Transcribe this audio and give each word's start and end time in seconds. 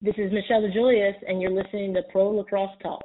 This 0.00 0.14
is 0.16 0.30
Michelle 0.30 0.62
DeJuliis, 0.62 1.16
and 1.26 1.42
you're 1.42 1.50
listening 1.50 1.92
to 1.94 2.02
Pro 2.12 2.30
Lacrosse 2.30 2.70
Talk. 2.80 3.02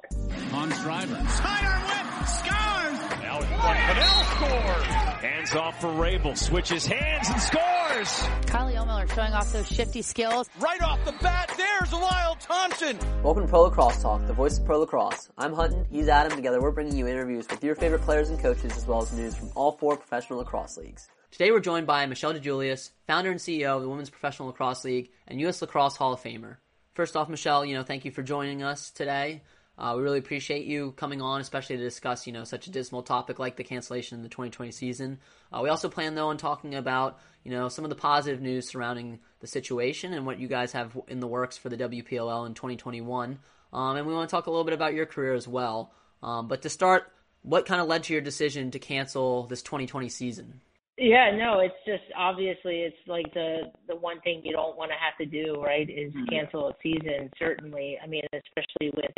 On 0.53 0.69
driver. 0.69 1.15
Sidearm 1.27 1.81
whip. 1.87 2.27
Scores. 2.27 2.99
Now 3.19 3.39
it's. 3.39 3.47
Fidel 3.87 4.23
scores. 4.35 4.85
Hands 5.23 5.55
off 5.55 5.81
for 5.81 5.87
Rabil. 5.87 6.37
Switches 6.37 6.85
hands 6.85 7.29
and 7.31 7.41
scores. 7.41 8.29
Kylie 8.45 8.75
Ohlmiller 8.77 9.11
showing 9.11 9.33
off 9.33 9.51
those 9.51 9.67
shifty 9.67 10.03
skills. 10.03 10.47
Right 10.59 10.83
off 10.83 11.03
the 11.03 11.13
bat, 11.13 11.51
there's 11.57 11.91
Lyle 11.91 12.35
Thompson. 12.39 12.99
Welcome 13.23 13.45
to 13.45 13.49
Pro 13.49 13.63
Lacrosse 13.63 13.99
Talk, 13.99 14.27
the 14.27 14.33
voice 14.33 14.59
of 14.59 14.65
Pro 14.65 14.77
Lacrosse. 14.81 15.31
I'm 15.35 15.53
Hutton, 15.53 15.87
he's 15.89 16.07
Adam. 16.07 16.35
Together 16.35 16.61
we're 16.61 16.69
bringing 16.69 16.95
you 16.95 17.07
interviews 17.07 17.47
with 17.49 17.63
your 17.63 17.73
favorite 17.73 18.03
players 18.03 18.29
and 18.29 18.39
coaches 18.39 18.77
as 18.77 18.85
well 18.85 19.01
as 19.01 19.11
news 19.13 19.33
from 19.35 19.49
all 19.55 19.71
four 19.71 19.97
professional 19.97 20.37
lacrosse 20.37 20.77
leagues. 20.77 21.09
Today 21.31 21.49
we're 21.49 21.59
joined 21.59 21.87
by 21.87 22.05
Michelle 22.05 22.35
DeJuliis, 22.35 22.91
founder 23.07 23.31
and 23.31 23.39
CEO 23.39 23.77
of 23.77 23.81
the 23.81 23.89
Women's 23.89 24.11
Professional 24.11 24.49
Lacrosse 24.49 24.85
League 24.85 25.09
and 25.27 25.41
U.S. 25.41 25.59
Lacrosse 25.59 25.97
Hall 25.97 26.13
of 26.13 26.21
Famer. 26.21 26.57
First 26.93 27.15
off, 27.15 27.27
Michelle, 27.27 27.65
you 27.65 27.75
know, 27.75 27.81
thank 27.81 28.05
you 28.05 28.11
for 28.11 28.21
joining 28.21 28.61
us 28.61 28.91
today. 28.91 29.41
Uh, 29.79 29.95
we 29.97 30.03
really 30.03 30.19
appreciate 30.19 30.65
you 30.65 30.91
coming 30.91 31.23
on, 31.23 31.41
especially 31.41 31.75
to 31.77 31.81
discuss, 31.81 32.27
you 32.27 32.33
know, 32.33 32.43
such 32.43 32.67
a 32.67 32.69
dismal 32.69 33.01
topic 33.01 33.39
like 33.39 33.55
the 33.55 33.63
cancellation 33.63 34.17
of 34.17 34.23
the 34.23 34.29
2020 34.29 34.71
season. 34.71 35.17
Uh, 35.51 35.61
we 35.63 35.69
also 35.69 35.89
plan, 35.89 36.13
though, 36.13 36.27
on 36.27 36.37
talking 36.37 36.75
about, 36.75 37.19
you 37.43 37.49
know, 37.49 37.67
some 37.67 37.83
of 37.83 37.89
the 37.89 37.95
positive 37.95 38.41
news 38.41 38.69
surrounding 38.69 39.19
the 39.39 39.47
situation 39.47 40.13
and 40.13 40.27
what 40.27 40.39
you 40.39 40.47
guys 40.47 40.73
have 40.73 40.95
in 41.07 41.19
the 41.19 41.25
works 41.25 41.57
for 41.57 41.69
the 41.69 41.77
WPLL 41.77 42.45
in 42.45 42.53
2021. 42.53 43.39
Um, 43.73 43.97
and 43.97 44.05
we 44.05 44.13
want 44.13 44.29
to 44.29 44.35
talk 44.35 44.45
a 44.45 44.51
little 44.51 44.63
bit 44.63 44.75
about 44.75 44.93
your 44.93 45.07
career 45.07 45.33
as 45.33 45.47
well. 45.47 45.91
Um, 46.21 46.47
but 46.47 46.61
to 46.61 46.69
start, 46.69 47.11
what 47.41 47.65
kind 47.65 47.81
of 47.81 47.87
led 47.87 48.03
to 48.03 48.13
your 48.13 48.21
decision 48.21 48.69
to 48.69 48.79
cancel 48.79 49.47
this 49.47 49.63
2020 49.63 50.09
season? 50.09 50.61
Yeah, 50.97 51.31
no, 51.35 51.59
it's 51.59 51.73
just 51.87 52.03
obviously 52.15 52.81
it's 52.81 52.95
like 53.07 53.33
the 53.33 53.71
the 53.87 53.95
one 53.95 54.21
thing 54.21 54.41
you 54.43 54.51
don't 54.51 54.77
want 54.77 54.91
to 54.91 54.97
have 54.97 55.17
to 55.17 55.25
do, 55.25 55.59
right? 55.61 55.89
Is 55.89 56.13
mm-hmm. 56.13 56.25
cancel 56.29 56.69
a 56.69 56.73
season. 56.83 57.31
Certainly, 57.39 57.97
I 58.03 58.05
mean, 58.05 58.23
especially 58.31 58.91
with 58.95 59.11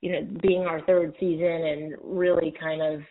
you 0.00 0.12
know 0.12 0.28
being 0.42 0.62
our 0.62 0.84
third 0.84 1.14
season 1.20 1.46
and 1.46 1.94
really 2.02 2.52
kind 2.58 2.82
of 2.82 3.02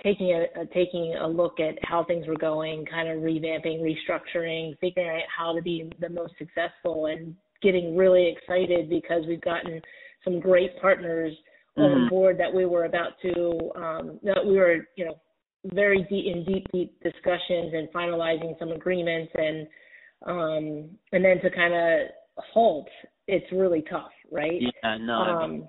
taking 0.00 0.30
a, 0.32 0.60
a 0.60 0.66
taking 0.66 1.16
a 1.20 1.26
look 1.26 1.58
at 1.58 1.74
how 1.82 2.04
things 2.04 2.28
were 2.28 2.36
going, 2.36 2.86
kind 2.86 3.08
of 3.08 3.16
revamping, 3.16 3.80
restructuring, 3.80 4.78
figuring 4.80 5.08
out 5.08 5.22
how 5.36 5.52
to 5.52 5.62
be 5.62 5.90
the 6.00 6.08
most 6.08 6.34
successful, 6.38 7.06
and 7.06 7.34
getting 7.62 7.96
really 7.96 8.28
excited 8.28 8.88
because 8.88 9.24
we've 9.26 9.40
gotten 9.40 9.80
some 10.22 10.38
great 10.38 10.80
partners 10.80 11.32
mm-hmm. 11.76 12.02
on 12.02 12.08
board 12.08 12.38
that 12.38 12.52
we 12.52 12.64
were 12.64 12.84
about 12.84 13.12
to 13.22 13.70
um 13.74 14.20
that 14.22 14.44
we 14.44 14.56
were 14.56 14.86
you 14.96 15.04
know 15.04 15.16
very 15.72 16.06
deep 16.10 16.26
in 16.26 16.44
deep 16.44 16.66
deep 16.72 17.02
discussions 17.02 17.72
and 17.74 17.88
finalizing 17.94 18.58
some 18.58 18.72
agreements 18.72 19.32
and 19.34 19.66
um 20.26 20.90
and 21.12 21.24
then 21.24 21.40
to 21.42 21.50
kind 21.50 21.74
of 21.74 22.08
halt 22.52 22.88
it's 23.26 23.50
really 23.52 23.84
tough 23.90 24.12
right? 24.30 24.60
Yeah 24.60 24.96
no 24.98 25.14
um 25.14 25.68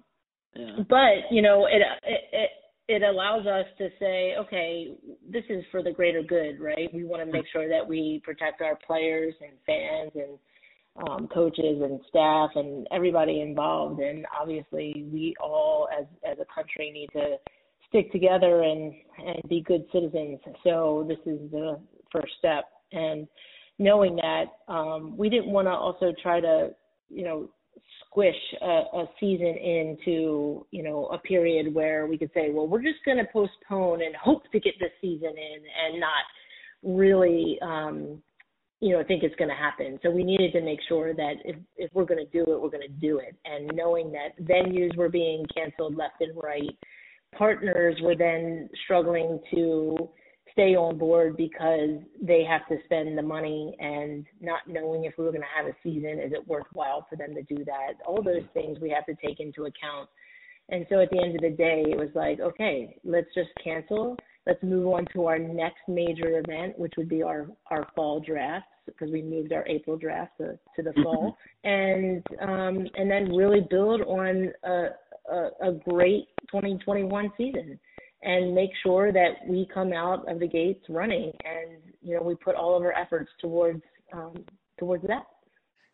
yeah. 0.56 0.78
but 0.90 1.32
you 1.32 1.42
know 1.42 1.66
it, 1.66 1.82
it 2.04 2.22
it 2.32 2.50
it 2.90 3.04
allows 3.04 3.46
us 3.46 3.66
to 3.78 3.90
say 4.00 4.36
okay 4.40 4.96
this 5.30 5.44
is 5.50 5.64
for 5.72 5.84
the 5.84 5.92
greater 5.92 6.24
good 6.24 6.60
right? 6.60 6.94
We 6.94 7.04
want 7.04 7.26
to 7.26 7.32
make 7.32 7.46
sure 7.52 7.68
that 7.70 7.88
we 7.88 8.22
protect 8.24 8.62
our 8.62 8.78
players 8.86 9.34
and 9.42 9.54
fans 9.66 10.12
and 10.16 10.38
um, 11.08 11.28
coaches 11.28 11.82
and 11.82 12.00
staff 12.10 12.52
and 12.56 12.88
everybody 12.92 13.42
involved. 13.42 14.00
And 14.00 14.26
obviously 14.40 15.08
we 15.12 15.36
all 15.40 15.88
as 15.98 16.06
as 16.26 16.38
a 16.40 16.46
country 16.54 16.92
need 16.92 17.10
to 17.14 17.38
stick 17.90 18.12
together 18.12 18.64
and 18.64 18.94
and 19.26 19.42
be 19.50 19.62
good 19.62 19.86
citizens. 19.92 20.40
So 20.64 21.06
this 21.08 21.18
is 21.26 21.40
the 21.52 21.80
first 22.12 22.34
step, 22.38 22.66
and 22.92 23.28
knowing 23.80 24.16
that 24.18 24.46
um, 24.72 25.18
we 25.18 25.30
didn't 25.30 25.52
want 25.52 25.68
to 25.68 25.72
also 25.72 26.14
try 26.22 26.40
to 26.40 26.70
you 27.10 27.24
know 27.24 27.50
squish 28.06 28.36
a, 28.62 28.66
a 28.66 29.06
season 29.20 29.48
into 29.48 30.66
you 30.72 30.84
know 30.84 31.08
a 31.08 31.18
period 31.20 31.74
where 31.74 32.08
we 32.08 32.18
could 32.18 32.32
say, 32.34 32.50
well, 32.52 32.68
we're 32.68 32.82
just 32.82 33.04
going 33.06 33.18
to 33.18 33.26
postpone 33.32 34.02
and 34.02 34.16
hope 34.16 34.44
to 34.52 34.60
get 34.60 34.74
this 34.80 34.92
season 35.02 35.30
in, 35.30 35.62
and 35.86 36.00
not 36.00 36.24
really. 36.84 37.58
Um, 37.62 38.22
you 38.80 38.94
know, 38.94 39.04
think 39.08 39.24
it's 39.24 39.36
going 39.38 39.50
to 39.50 39.56
happen. 39.56 39.98
So 40.04 40.12
we 40.12 40.24
needed 40.24 40.52
to 40.54 40.62
make 40.62 40.80
sure 40.88 41.12
that 41.16 41.34
if, 41.44 41.56
if 41.78 41.90
we're 41.96 42.06
going 42.06 42.24
to 42.24 42.32
do 42.32 42.44
it, 42.52 42.62
we're 42.62 42.70
going 42.70 42.88
to 42.88 43.00
do 43.02 43.18
it. 43.18 43.36
And 43.44 43.72
knowing 43.74 44.12
that 44.12 44.40
venues 44.44 44.96
were 44.96 45.10
being 45.10 45.46
canceled 45.52 45.96
left 45.96 46.22
and 46.22 46.38
right, 46.38 46.78
partners 47.38 47.98
were 48.02 48.16
then 48.16 48.70
struggling 48.84 49.40
to 49.54 50.10
stay 50.52 50.76
on 50.76 50.98
board 50.98 51.38
because 51.38 52.00
they 52.20 52.44
have 52.44 52.68
to 52.68 52.78
spend 52.86 53.16
the 53.16 53.22
money 53.22 53.76
and 53.80 54.26
not 54.42 54.62
knowing 54.68 55.06
if 55.06 55.14
we 55.18 55.24
were 55.24 55.32
going 55.32 55.42
to 55.42 55.48
have 55.56 55.68
a 55.68 55.76
season, 55.84 56.20
is 56.20 56.32
it 56.34 56.48
worthwhile 56.48 57.06
for 57.08 57.16
them 57.16 57.36
to 57.36 57.44
do 57.44 57.64
that? 57.64 57.94
All 58.08 58.24
those 58.24 58.44
things 58.54 58.80
we 58.82 58.90
have 58.90 59.06
to 59.06 59.16
take 59.24 59.40
into 59.40 59.66
account. 59.66 60.10
And 60.70 60.86
so 60.90 61.00
at 61.00 61.10
the 61.12 61.22
end 61.24 61.36
of 61.36 61.42
the 61.42 61.56
day, 61.56 61.86
it 61.88 61.98
was 61.98 62.10
like, 62.16 62.40
okay, 62.40 62.98
let's 63.04 63.28
just 63.36 63.50
cancel. 63.64 64.18
Let's 64.48 64.62
move 64.64 64.88
on 64.88 65.06
to 65.14 65.28
our 65.28 65.38
next 65.38 65.82
major 65.88 66.40
event, 66.40 66.78
which 66.80 66.94
would 66.98 67.08
be 67.08 67.22
our, 67.22 67.48
our 67.70 67.88
fall 67.96 68.20
draft 68.20 68.66
because 68.88 69.12
we 69.12 69.22
moved 69.22 69.54
our 69.54 69.68
April 69.68 69.98
draft 69.98 70.32
to, 70.40 70.58
to 70.76 70.82
the 70.82 70.94
fall, 71.04 71.38
and 71.66 72.24
um, 72.42 72.88
and 72.96 73.12
then 73.12 73.36
really 73.36 73.60
build 73.70 74.02
on 74.02 74.52
a, 74.64 74.88
a, 75.32 75.70
a 75.70 75.72
great 75.88 76.28
2021 76.52 77.32
season 77.38 77.80
and 78.24 78.54
make 78.56 78.72
sure 78.84 79.12
that 79.12 79.32
we 79.48 79.68
come 79.74 79.94
out 79.94 80.30
of 80.30 80.40
the 80.40 80.48
gates 80.48 80.84
running. 80.90 81.32
And 81.46 81.82
you 82.02 82.16
know 82.16 82.22
we 82.22 82.36
put 82.36 82.56
all 82.56 82.76
of 82.76 82.84
our 82.84 82.94
efforts 82.94 83.30
towards 83.40 83.82
um, 84.14 84.34
towards 84.80 85.06
that 85.08 85.26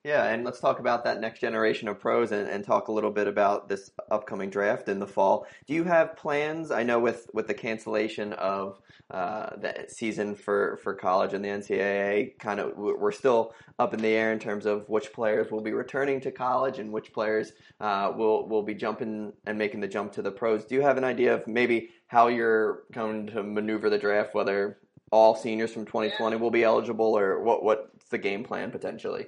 yeah, 0.03 0.25
and 0.25 0.43
let's 0.43 0.59
talk 0.59 0.79
about 0.79 1.05
that 1.05 1.21
next 1.21 1.39
generation 1.39 1.87
of 1.87 1.97
pros 1.97 2.33
and, 2.33 2.49
and, 2.49 2.65
talk 2.65 2.89
a 2.89 2.91
little 2.91 3.09
bit 3.09 3.25
about 3.25 3.69
this 3.69 3.89
upcoming 4.11 4.49
draft 4.49 4.89
in 4.89 4.99
the 4.99 5.07
fall. 5.07 5.47
Do 5.65 5.73
you 5.73 5.85
have 5.85 6.17
plans? 6.17 6.71
I 6.71 6.83
know 6.83 6.99
with, 6.99 7.29
with 7.33 7.47
the 7.47 7.53
cancellation 7.53 8.33
of 8.33 8.81
uh, 9.11 9.55
the 9.55 9.85
season 9.87 10.35
for, 10.35 10.77
for 10.83 10.93
college 10.93 11.33
and 11.33 11.43
the 11.43 11.49
NCAA, 11.49 12.37
kind 12.37 12.59
of 12.59 12.75
we're 12.75 13.13
still 13.13 13.53
up 13.79 13.93
in 13.93 14.01
the 14.01 14.09
air 14.09 14.33
in 14.33 14.39
terms 14.39 14.65
of 14.65 14.89
which 14.89 15.13
players 15.13 15.51
will 15.51 15.61
be 15.61 15.71
returning 15.71 16.19
to 16.21 16.31
college 16.31 16.79
and 16.79 16.91
which 16.91 17.13
players 17.13 17.53
uh, 17.79 18.11
will 18.15 18.47
will 18.49 18.63
be 18.63 18.73
jumping 18.73 19.31
and 19.45 19.57
making 19.57 19.79
the 19.79 19.87
jump 19.87 20.11
to 20.13 20.21
the 20.21 20.31
pros. 20.31 20.65
Do 20.65 20.75
you 20.75 20.81
have 20.81 20.97
an 20.97 21.03
idea 21.05 21.33
of 21.33 21.47
maybe 21.47 21.91
how 22.07 22.27
you're 22.27 22.83
going 22.91 23.27
to 23.27 23.43
maneuver 23.43 23.89
the 23.89 23.97
draft? 23.97 24.33
Whether 24.33 24.79
all 25.11 25.35
seniors 25.35 25.71
from 25.71 25.85
2020 25.85 26.37
will 26.37 26.51
be 26.51 26.63
eligible, 26.63 27.17
or 27.17 27.41
what 27.41 27.63
what's 27.63 28.09
the 28.09 28.17
game 28.17 28.43
plan 28.43 28.71
potentially? 28.71 29.27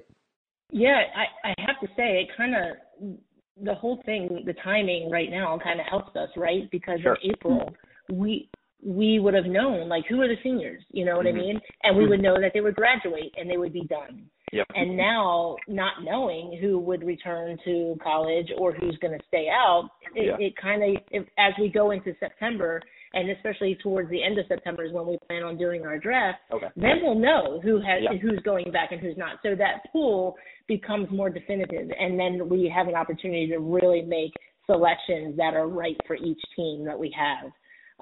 Yeah, 0.72 1.02
I, 1.16 1.50
I 1.50 1.54
have 1.66 1.80
to 1.82 1.88
say 1.96 2.22
it 2.22 2.30
kind 2.36 2.54
of 2.56 3.18
the 3.62 3.74
whole 3.74 4.02
thing, 4.06 4.44
the 4.46 4.54
timing 4.64 5.10
right 5.10 5.30
now 5.30 5.58
kind 5.64 5.80
of 5.80 5.86
helps 5.86 6.16
us, 6.16 6.30
right? 6.36 6.70
Because 6.72 7.00
sure. 7.02 7.18
in 7.24 7.32
April 7.32 7.74
we 8.12 8.50
we 8.84 9.20
would 9.20 9.34
have 9.34 9.46
known 9.46 9.90
like 9.90 10.06
who 10.08 10.22
are 10.22 10.28
the 10.28 10.36
seniors, 10.44 10.84
you 10.92 11.06
know 11.06 11.18
what 11.18 11.26
mm-hmm. 11.26 11.38
I 11.38 11.42
mean? 11.42 11.62
And 11.84 11.98
we 11.98 12.08
would 12.08 12.22
know 12.22 12.40
that 12.40 12.52
they 12.54 12.62
would 12.62 12.76
graduate 12.76 13.34
and 13.38 13.50
they 13.50 13.58
would 13.58 13.74
be 13.74 13.86
done. 13.86 14.30
Yep. 14.52 14.68
And 14.76 14.96
now, 14.96 15.56
not 15.68 16.04
knowing 16.04 16.58
who 16.62 16.80
would 16.80 17.04
return 17.04 17.58
to 17.66 17.98
college 18.02 18.48
or 18.58 18.74
who's 18.74 18.98
going 19.02 19.18
to 19.18 19.26
stay 19.28 19.48
out, 19.50 19.90
it, 20.14 20.38
yeah. 20.40 20.48
it 20.48 20.54
kind 20.56 20.84
of, 20.84 21.26
as 21.38 21.54
we 21.60 21.68
go 21.68 21.92
into 21.92 22.14
September, 22.20 22.80
and 23.16 23.30
especially 23.32 23.78
towards 23.82 24.10
the 24.10 24.22
end 24.22 24.38
of 24.38 24.46
September 24.48 24.84
is 24.84 24.92
when 24.92 25.08
we 25.08 25.18
plan 25.28 25.42
on 25.42 25.58
doing 25.58 25.86
our 25.86 25.98
draft. 25.98 26.40
Okay. 26.52 26.68
Then 26.76 27.00
we'll 27.02 27.18
know 27.18 27.60
who 27.64 27.78
has 27.78 28.04
yeah. 28.04 28.18
who's 28.22 28.40
going 28.44 28.72
back 28.72 28.92
and 28.92 29.02
who's 29.02 29.18
not. 29.18 29.38
So 29.42 29.56
that 29.56 29.92
pool 29.92 30.36
becomes 30.68 31.08
more 31.10 31.30
definitive, 31.30 31.90
and 31.98 32.20
then 32.20 32.50
we 32.50 32.72
have 32.74 32.88
an 32.88 32.96
opportunity 32.96 33.48
to 33.48 33.60
really 33.60 34.02
make 34.02 34.34
selections 34.66 35.38
that 35.38 35.54
are 35.54 35.68
right 35.68 35.96
for 36.06 36.16
each 36.16 36.42
team 36.56 36.86
that 36.86 36.98
we 37.00 37.16
have. 37.18 37.52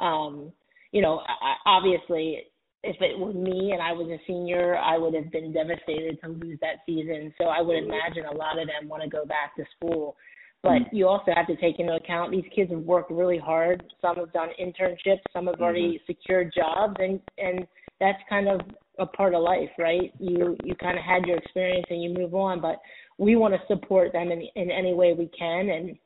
Um, 0.03 0.51
you 0.91 1.01
know, 1.01 1.21
obviously, 1.65 2.39
if 2.83 2.97
it 2.99 3.17
were 3.17 3.33
me 3.33 3.71
and 3.71 3.81
I 3.81 3.93
was 3.93 4.07
a 4.09 4.19
senior, 4.25 4.77
I 4.77 4.97
would 4.97 5.13
have 5.13 5.31
been 5.31 5.53
devastated 5.53 6.19
to 6.21 6.29
lose 6.29 6.57
that 6.61 6.77
season. 6.85 7.33
So 7.37 7.45
I 7.45 7.61
would 7.61 7.77
imagine 7.77 8.25
a 8.25 8.35
lot 8.35 8.59
of 8.59 8.67
them 8.67 8.89
want 8.89 9.03
to 9.03 9.09
go 9.09 9.25
back 9.25 9.55
to 9.57 9.63
school. 9.75 10.15
But 10.63 10.69
mm-hmm. 10.71 10.95
you 10.95 11.07
also 11.07 11.31
have 11.35 11.47
to 11.47 11.57
take 11.57 11.79
into 11.79 11.93
account 11.93 12.31
these 12.31 12.45
kids 12.55 12.71
have 12.71 12.79
worked 12.79 13.11
really 13.11 13.37
hard. 13.37 13.83
Some 14.01 14.15
have 14.15 14.31
done 14.31 14.49
internships, 14.59 15.19
some 15.33 15.47
have 15.47 15.59
already 15.59 15.95
mm-hmm. 15.95 16.11
secured 16.11 16.53
jobs, 16.55 16.95
and 16.99 17.19
and 17.37 17.67
that's 17.99 18.19
kind 18.29 18.47
of 18.47 18.61
a 18.97 19.05
part 19.05 19.35
of 19.35 19.43
life, 19.43 19.69
right? 19.77 20.13
You 20.19 20.55
you 20.63 20.73
kind 20.75 20.97
of 20.97 21.03
had 21.03 21.25
your 21.25 21.37
experience 21.37 21.85
and 21.89 22.01
you 22.01 22.13
move 22.13 22.33
on, 22.33 22.61
but 22.61 22.77
we 23.17 23.35
want 23.35 23.53
to 23.53 23.59
support 23.67 24.13
them 24.13 24.31
in 24.31 24.47
in 24.55 24.71
any 24.71 24.93
way 24.93 25.13
we 25.13 25.29
can. 25.37 25.69
And 25.69 25.97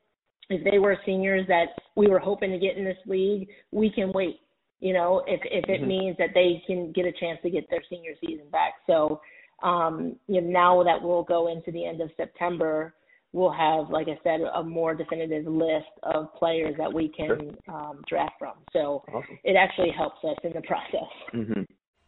if 0.50 0.64
they 0.70 0.80
were 0.80 0.98
seniors 1.06 1.46
that 1.48 1.68
we 1.96 2.08
were 2.08 2.20
hoping 2.20 2.52
to 2.52 2.58
get 2.58 2.78
in 2.78 2.84
this 2.84 2.98
league, 3.06 3.48
we 3.72 3.92
can 3.92 4.12
wait. 4.12 4.40
You 4.80 4.94
know, 4.94 5.24
if 5.28 5.40
if 5.46 5.70
it 5.70 5.82
mm-hmm. 5.82 5.88
means 5.88 6.18
that 6.18 6.30
they 6.34 6.64
can 6.66 6.92
get 6.94 7.06
a 7.06 7.12
chance 7.12 7.40
to 7.44 7.52
get 7.52 7.70
their 7.70 7.84
senior 7.92 8.14
season 8.26 8.50
back. 8.52 8.74
So, 8.88 9.22
um, 9.62 10.16
you 10.28 10.42
know, 10.42 10.50
now 10.50 10.84
that 10.84 11.00
we'll 11.00 11.24
go 11.24 11.48
into 11.48 11.72
the 11.72 11.86
end 11.86 12.02
of 12.02 12.10
September 12.18 12.96
we'll 13.34 13.52
have, 13.52 13.90
like 13.90 14.08
I 14.08 14.18
said, 14.24 14.42
a 14.56 14.64
more 14.64 14.96
definitive 14.96 15.46
list 15.46 15.88
of 16.04 16.34
players 16.36 16.76
that 16.78 16.92
we 16.92 17.10
can 17.10 17.28
sure. 17.28 17.76
um, 17.76 18.02
draft 18.08 18.34
from. 18.40 18.54
So 18.74 19.04
awesome. 19.14 19.38
it 19.44 19.56
actually 19.56 19.92
helps 19.92 20.24
us 20.24 20.38
in 20.44 20.54
the 20.54 20.62
process. 20.62 21.12
Mm-hmm. 21.34 21.62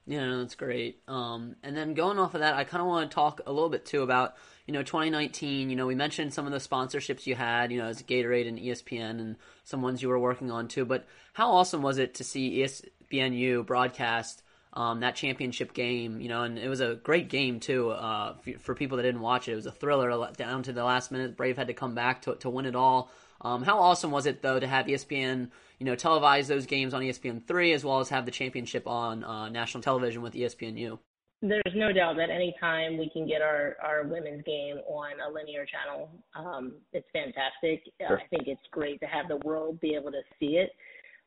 Yeah, 0.10 0.25
no, 0.25 0.39
that's 0.39 0.56
great. 0.56 1.04
Um, 1.07 1.56
and 1.62 1.77
then 1.77 1.94
going 1.94 2.18
off 2.18 2.33
of 2.33 2.42
that, 2.42 2.56
I 2.56 2.63
kind 2.63 2.81
of 2.81 2.88
want 2.88 3.12
to 3.12 3.13
talk 3.13 3.42
a 3.45 3.51
little 3.51 3.69
bit 3.69 3.86
too 3.86 4.01
about 4.01 4.33
you 4.66 4.74
know 4.74 4.81
2019. 4.81 5.69
You 5.69 5.75
know 5.75 5.86
we 5.86 5.94
mentioned 5.94 6.33
some 6.33 6.48
of 6.48 6.51
the 6.51 6.57
sponsorships 6.57 7.27
you 7.27 7.36
had, 7.36 7.71
you 7.71 7.77
know 7.77 7.86
as 7.86 8.01
Gatorade 8.01 8.48
and 8.48 8.57
ESPN 8.57 9.19
and 9.19 9.36
some 9.66 9.83
ones 9.83 10.01
you 10.01 10.10
were 10.10 10.18
working 10.18 10.50
on 10.50 10.68
too. 10.68 10.83
But 10.83 11.06
how 11.33 11.51
awesome 11.51 11.83
was 11.83 12.00
it 12.00 12.16
to 12.16 12.24
see 12.24 12.57
ESPNU 12.57 13.68
broadcast? 13.68 14.42
Um, 14.79 15.01
that 15.01 15.17
championship 15.17 15.73
game, 15.73 16.21
you 16.21 16.29
know, 16.29 16.43
and 16.43 16.57
it 16.57 16.69
was 16.69 16.79
a 16.79 16.95
great 16.95 17.27
game 17.27 17.59
too. 17.59 17.89
Uh, 17.89 18.35
for, 18.59 18.73
people 18.73 18.95
that 18.95 19.03
didn't 19.03 19.19
watch 19.19 19.49
it, 19.49 19.51
it 19.51 19.55
was 19.55 19.65
a 19.65 19.73
thriller 19.73 20.31
down 20.37 20.63
to 20.63 20.71
the 20.71 20.85
last 20.85 21.11
minute. 21.11 21.35
Brave 21.35 21.57
had 21.57 21.67
to 21.67 21.73
come 21.73 21.95
back 21.95 22.21
to 22.21 22.35
to 22.35 22.49
win 22.49 22.65
it 22.65 22.77
all. 22.77 23.11
Um, 23.41 23.61
how 23.61 23.77
awesome 23.77 24.09
was 24.09 24.25
it 24.25 24.41
though 24.41 24.57
to 24.57 24.65
have 24.65 24.85
ESPN, 24.85 25.49
you 25.79 25.85
know, 25.85 25.97
televise 25.97 26.47
those 26.47 26.65
games 26.65 26.93
on 26.93 27.01
ESPN 27.01 27.45
three 27.45 27.73
as 27.73 27.83
well 27.83 27.99
as 27.99 28.07
have 28.07 28.23
the 28.23 28.31
championship 28.31 28.87
on 28.87 29.25
uh, 29.25 29.49
national 29.49 29.83
television 29.83 30.21
with 30.21 30.33
ESPNU? 30.33 30.97
There's 31.41 31.75
no 31.75 31.91
doubt 31.91 32.15
that 32.15 32.29
anytime 32.29 32.97
we 32.97 33.09
can 33.09 33.27
get 33.27 33.41
our, 33.41 33.75
our 33.83 34.03
women's 34.03 34.43
game 34.45 34.77
on 34.87 35.11
a 35.19 35.29
linear 35.29 35.65
channel, 35.65 36.09
um, 36.37 36.75
it's 36.93 37.07
fantastic. 37.11 37.83
Sure. 37.99 38.17
I 38.17 38.27
think 38.29 38.47
it's 38.47 38.61
great 38.71 39.01
to 39.01 39.07
have 39.07 39.27
the 39.27 39.45
world 39.45 39.81
be 39.81 39.93
able 39.95 40.11
to 40.11 40.21
see 40.39 40.55
it. 40.55 40.71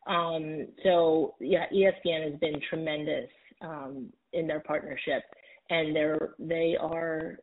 Um, 0.07 0.69
so 0.85 1.35
yeah, 1.39 1.67
ESPN 1.71 2.31
has 2.31 2.41
been 2.41 2.59
tremendous 2.71 3.29
um, 3.63 4.13
in 4.33 4.47
their 4.47 4.61
partnership, 4.61 5.23
and 5.71 5.95
they're 5.95 6.31
they 6.39 6.77
are 6.81 7.39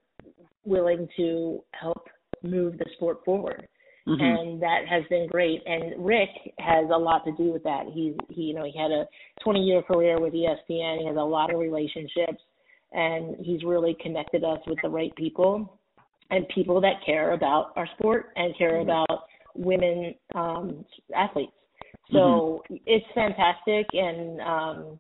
willing 0.65 1.07
to 1.17 1.63
help 1.71 2.07
move 2.43 2.77
the 2.77 2.85
sport 2.95 3.19
forward. 3.25 3.67
Mm-hmm. 4.07 4.21
And 4.21 4.61
that 4.61 4.87
has 4.89 5.03
been 5.09 5.27
great. 5.27 5.61
And 5.65 6.03
Rick 6.03 6.29
has 6.57 6.85
a 6.91 6.97
lot 6.97 7.23
to 7.25 7.31
do 7.33 7.51
with 7.51 7.63
that. 7.63 7.85
He's 7.93 8.13
he 8.29 8.43
you 8.43 8.53
know 8.53 8.63
he 8.63 8.77
had 8.77 8.91
a 8.91 9.05
20 9.43 9.59
year 9.61 9.81
career 9.81 10.19
with 10.19 10.33
ESPN. 10.33 10.99
He 10.99 11.07
has 11.07 11.17
a 11.17 11.19
lot 11.19 11.53
of 11.53 11.59
relationships, 11.59 12.41
and 12.91 13.35
he's 13.39 13.63
really 13.63 13.95
connected 14.01 14.43
us 14.43 14.59
with 14.67 14.79
the 14.81 14.89
right 14.89 15.15
people 15.15 15.79
and 16.31 16.47
people 16.49 16.79
that 16.81 17.03
care 17.05 17.33
about 17.33 17.73
our 17.75 17.87
sport 17.97 18.27
and 18.35 18.57
care 18.57 18.73
mm-hmm. 18.73 18.89
about 18.89 19.23
women 19.55 20.15
um, 20.35 20.85
athletes. 21.15 21.53
So 22.11 22.63
mm-hmm. 22.71 22.75
it's 22.85 23.05
fantastic, 23.13 23.85
and 23.93 24.41
um, 24.41 24.99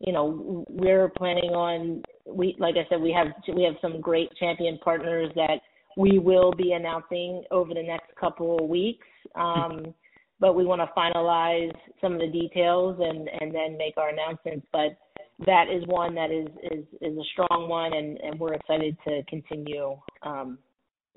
you 0.00 0.12
know 0.12 0.64
we're 0.68 1.08
planning 1.10 1.50
on 1.50 2.02
we 2.26 2.56
like 2.58 2.76
I 2.76 2.86
said 2.88 3.00
we 3.00 3.12
have 3.12 3.28
we 3.54 3.62
have 3.62 3.74
some 3.80 4.00
great 4.00 4.28
champion 4.38 4.78
partners 4.78 5.30
that 5.36 5.60
we 5.96 6.18
will 6.18 6.52
be 6.52 6.72
announcing 6.72 7.44
over 7.50 7.74
the 7.74 7.82
next 7.82 8.14
couple 8.16 8.58
of 8.58 8.68
weeks. 8.68 9.06
Um, 9.34 9.94
but 10.40 10.54
we 10.54 10.64
want 10.64 10.80
to 10.80 10.88
finalize 10.98 11.72
some 12.00 12.14
of 12.14 12.20
the 12.20 12.26
details 12.26 12.98
and, 13.00 13.28
and 13.40 13.54
then 13.54 13.78
make 13.78 13.96
our 13.96 14.10
announcements. 14.10 14.66
But 14.72 14.98
that 15.46 15.66
is 15.70 15.86
one 15.86 16.14
that 16.16 16.30
is, 16.30 16.48
is, 16.70 16.84
is 17.00 17.16
a 17.16 17.24
strong 17.32 17.68
one, 17.68 17.92
and, 17.94 18.18
and 18.18 18.38
we're 18.38 18.54
excited 18.54 18.96
to 19.06 19.22
continue, 19.28 19.96
um, 20.22 20.58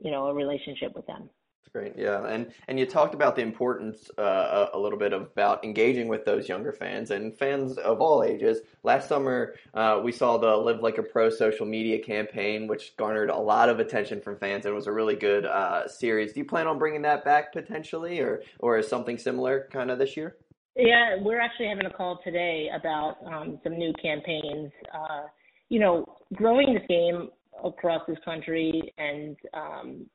you 0.02 0.12
know, 0.12 0.28
a 0.28 0.34
relationship 0.34 0.96
with 0.96 1.06
them. 1.08 1.30
Great, 1.74 1.94
yeah, 1.98 2.25
and 2.25 2.52
and 2.68 2.80
you 2.80 2.86
talked 2.86 3.14
about 3.14 3.36
the 3.36 3.42
importance 3.42 4.10
uh, 4.18 4.68
a 4.74 4.80
little 4.80 4.98
bit 4.98 5.14
about 5.14 5.64
engaging 5.64 6.08
with 6.08 6.25
those 6.25 6.48
younger 6.48 6.72
fans 6.72 7.12
and 7.12 7.38
fans 7.38 7.78
of 7.78 8.00
all 8.02 8.24
ages. 8.24 8.60
Last 8.84 9.10
summer, 9.10 9.56
uh, 9.74 10.00
we 10.04 10.12
saw 10.12 10.38
the 10.38 10.56
Live 10.56 10.81
Like 10.81 10.98
a 10.98 11.04
Pro 11.04 11.30
social 11.30 11.66
media 11.66 12.00
campaign, 12.00 12.68
which 12.68 12.96
garnered 12.98 13.30
a 13.30 13.38
lot 13.38 13.69
of 13.69 13.80
attention 13.80 14.22
from 14.22 14.38
fans 14.38 14.66
and 14.66 14.74
was 14.74 14.88
a 14.88 14.92
really 14.92 15.16
good 15.16 15.46
uh, 15.46 15.88
series. 15.88 16.34
Do 16.34 16.40
you 16.40 16.46
plan 16.46 16.68
on 16.68 16.80
bringing 16.80 17.02
that 17.04 17.25
back 17.25 17.54
potentially, 17.54 18.19
or 18.19 18.42
or 18.60 18.78
is 18.78 18.88
something 18.88 19.18
similar 19.18 19.68
kind 19.72 19.92
of 19.92 20.00
this 20.00 20.16
year? 20.16 20.38
Yeah, 20.75 21.16
we're 21.22 21.40
actually 21.40 21.68
having 21.68 21.88
a 21.88 21.92
call 21.92 22.19
today 22.24 22.69
about 22.74 23.18
um, 23.25 23.60
some 23.64 23.78
new 23.78 23.94
campaigns. 24.02 24.72
Uh, 24.94 25.24
you 25.69 25.80
know, 25.80 26.06
growing 26.34 26.74
this 26.74 26.84
game 26.88 27.30
across 27.64 28.02
this 28.08 28.18
country 28.24 28.94
and 28.98 29.36
um, 29.54 30.06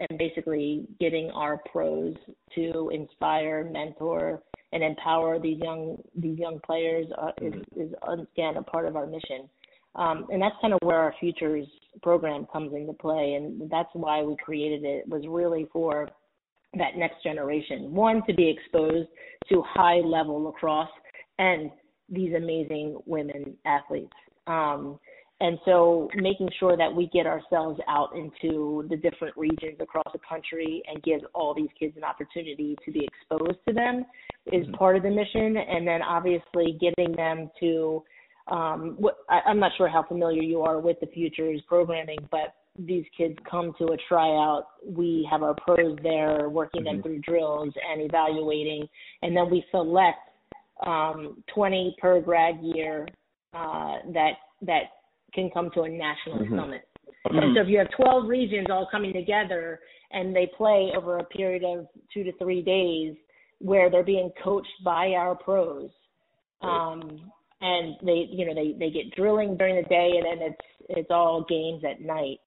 and 0.00 0.18
basically 0.18 0.86
getting 1.00 1.30
our 1.30 1.60
pros 1.70 2.14
to 2.54 2.90
inspire, 2.92 3.64
mentor, 3.64 4.42
and 4.72 4.82
empower 4.82 5.38
these 5.38 5.58
young 5.60 5.96
these 6.14 6.38
young 6.38 6.60
players 6.64 7.06
uh, 7.20 7.30
is, 7.40 7.54
mm-hmm. 7.54 7.80
is 7.80 7.92
again 8.06 8.56
a 8.56 8.62
part 8.62 8.86
of 8.86 8.96
our 8.96 9.06
mission. 9.06 9.48
Um, 9.94 10.26
and 10.30 10.40
that's 10.40 10.54
kind 10.60 10.74
of 10.74 10.78
where 10.82 10.98
our 10.98 11.14
futures 11.18 11.66
program 12.02 12.46
comes 12.52 12.72
into 12.74 12.92
play, 12.92 13.34
and 13.34 13.70
that's 13.70 13.88
why 13.94 14.22
we 14.22 14.36
created 14.36 14.84
it. 14.84 15.08
Was 15.08 15.24
really 15.26 15.66
for 15.72 16.08
that 16.74 16.96
next 16.96 17.22
generation. 17.22 17.92
One 17.92 18.22
to 18.26 18.34
be 18.34 18.48
exposed 18.48 19.08
to 19.48 19.62
high 19.66 20.00
level 20.00 20.42
lacrosse 20.42 20.88
and 21.38 21.70
these 22.10 22.34
amazing 22.34 22.98
women 23.06 23.56
athletes. 23.64 24.12
Um, 24.46 24.98
and 25.40 25.58
so 25.64 26.08
making 26.16 26.48
sure 26.58 26.76
that 26.76 26.92
we 26.92 27.06
get 27.12 27.26
ourselves 27.26 27.78
out 27.88 28.10
into 28.16 28.84
the 28.90 28.96
different 28.96 29.36
regions 29.36 29.76
across 29.80 30.12
the 30.12 30.18
country 30.28 30.82
and 30.88 31.00
give 31.04 31.20
all 31.32 31.54
these 31.54 31.68
kids 31.78 31.96
an 31.96 32.02
opportunity 32.02 32.76
to 32.84 32.90
be 32.90 33.06
exposed 33.06 33.58
to 33.68 33.72
them 33.72 34.04
is 34.52 34.64
mm-hmm. 34.64 34.74
part 34.74 34.96
of 34.96 35.04
the 35.04 35.10
mission. 35.10 35.56
And 35.56 35.86
then 35.86 36.02
obviously 36.02 36.76
getting 36.80 37.14
them 37.14 37.50
to, 37.60 38.02
um, 38.48 38.96
what, 38.98 39.18
I, 39.28 39.40
I'm 39.46 39.60
not 39.60 39.70
sure 39.76 39.88
how 39.88 40.02
familiar 40.02 40.42
you 40.42 40.62
are 40.62 40.80
with 40.80 40.98
the 41.00 41.06
Futures 41.06 41.62
programming, 41.68 42.18
but 42.32 42.54
these 42.76 43.04
kids 43.16 43.36
come 43.48 43.72
to 43.78 43.92
a 43.92 43.96
tryout. 44.08 44.66
We 44.84 45.26
have 45.30 45.44
our 45.44 45.54
pros 45.54 45.96
there 46.02 46.48
working 46.48 46.82
mm-hmm. 46.82 46.96
them 46.96 47.02
through 47.02 47.20
drills 47.20 47.72
and 47.88 48.02
evaluating. 48.02 48.88
And 49.22 49.36
then 49.36 49.48
we 49.50 49.64
select 49.70 50.18
um, 50.84 51.44
20 51.54 51.94
per 52.00 52.20
grad 52.20 52.58
year 52.60 53.06
uh, 53.54 53.98
that 54.12 54.32
that 54.62 54.82
can 55.34 55.50
come 55.50 55.70
to 55.74 55.82
a 55.82 55.88
national 55.88 56.38
mm-hmm. 56.38 56.58
summit. 56.58 56.82
And 57.24 57.54
so 57.54 57.62
if 57.62 57.68
you 57.68 57.78
have 57.78 57.88
12 57.96 58.26
regions 58.26 58.68
all 58.70 58.88
coming 58.90 59.12
together 59.12 59.80
and 60.12 60.34
they 60.34 60.50
play 60.56 60.90
over 60.96 61.18
a 61.18 61.24
period 61.24 61.62
of 61.64 61.86
two 62.12 62.24
to 62.24 62.32
three 62.38 62.62
days 62.62 63.14
where 63.58 63.90
they're 63.90 64.04
being 64.04 64.30
coached 64.42 64.68
by 64.84 65.08
our 65.08 65.34
pros, 65.34 65.90
um, 66.62 67.30
and 67.60 67.96
they, 68.02 68.28
you 68.30 68.46
know, 68.46 68.54
they, 68.54 68.74
they 68.78 68.90
get 68.90 69.14
drilling 69.14 69.56
during 69.56 69.76
the 69.76 69.88
day 69.88 70.12
and 70.16 70.24
then 70.24 70.48
it's, 70.48 70.66
it's 70.88 71.10
all 71.10 71.44
games 71.48 71.82
at 71.88 72.00
night. 72.00 72.38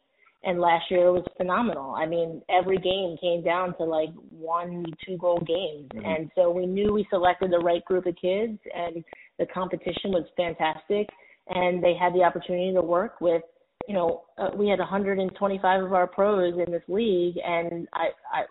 And 0.43 0.59
last 0.59 0.85
year 0.89 1.07
it 1.07 1.11
was 1.11 1.25
phenomenal. 1.37 1.91
I 1.91 2.07
mean, 2.07 2.41
every 2.49 2.77
game 2.77 3.15
came 3.21 3.43
down 3.43 3.77
to 3.77 3.83
like 3.83 4.09
one, 4.31 4.85
two 5.05 5.17
goal 5.17 5.39
games. 5.45 5.89
Mm-hmm. 5.93 6.05
And 6.05 6.31
so 6.33 6.49
we 6.49 6.65
knew 6.65 6.93
we 6.93 7.05
selected 7.11 7.51
the 7.51 7.59
right 7.59 7.85
group 7.85 8.07
of 8.07 8.15
kids 8.15 8.57
and 8.73 9.03
the 9.37 9.45
competition 9.47 10.11
was 10.11 10.25
fantastic 10.35 11.07
and 11.49 11.83
they 11.83 11.93
had 11.99 12.13
the 12.13 12.23
opportunity 12.23 12.73
to 12.73 12.81
work 12.81 13.21
with 13.21 13.41
you 13.87 13.93
know 13.93 14.23
uh, 14.37 14.49
we 14.55 14.69
had 14.69 14.79
125 14.79 15.83
of 15.83 15.93
our 15.93 16.07
pros 16.07 16.53
in 16.65 16.71
this 16.71 16.83
league 16.87 17.35
and 17.45 17.87
I, 17.93 18.09
I 18.31 18.43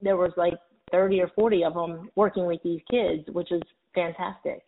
there 0.00 0.16
was 0.16 0.32
like 0.36 0.54
30 0.92 1.20
or 1.20 1.28
40 1.34 1.64
of 1.64 1.74
them 1.74 2.10
working 2.14 2.46
with 2.46 2.62
these 2.62 2.80
kids 2.90 3.24
which 3.32 3.50
is 3.50 3.62
fantastic. 3.96 4.62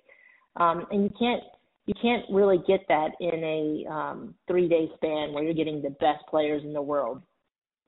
Um, 0.57 0.87
and 0.91 1.05
you 1.05 1.11
can't 1.17 1.43
you 1.87 1.95
can't 2.03 2.25
really 2.31 2.59
get 2.67 2.81
that 2.89 3.11
in 3.21 3.45
a 3.45 3.91
um, 3.91 4.35
three 4.49 4.69
day 4.69 4.91
span 4.97 5.33
where 5.33 5.45
you're 5.45 5.55
getting 5.55 5.81
the 5.81 5.91
best 5.91 6.27
players 6.29 6.63
in 6.65 6.73
the 6.73 6.83
world 6.83 7.23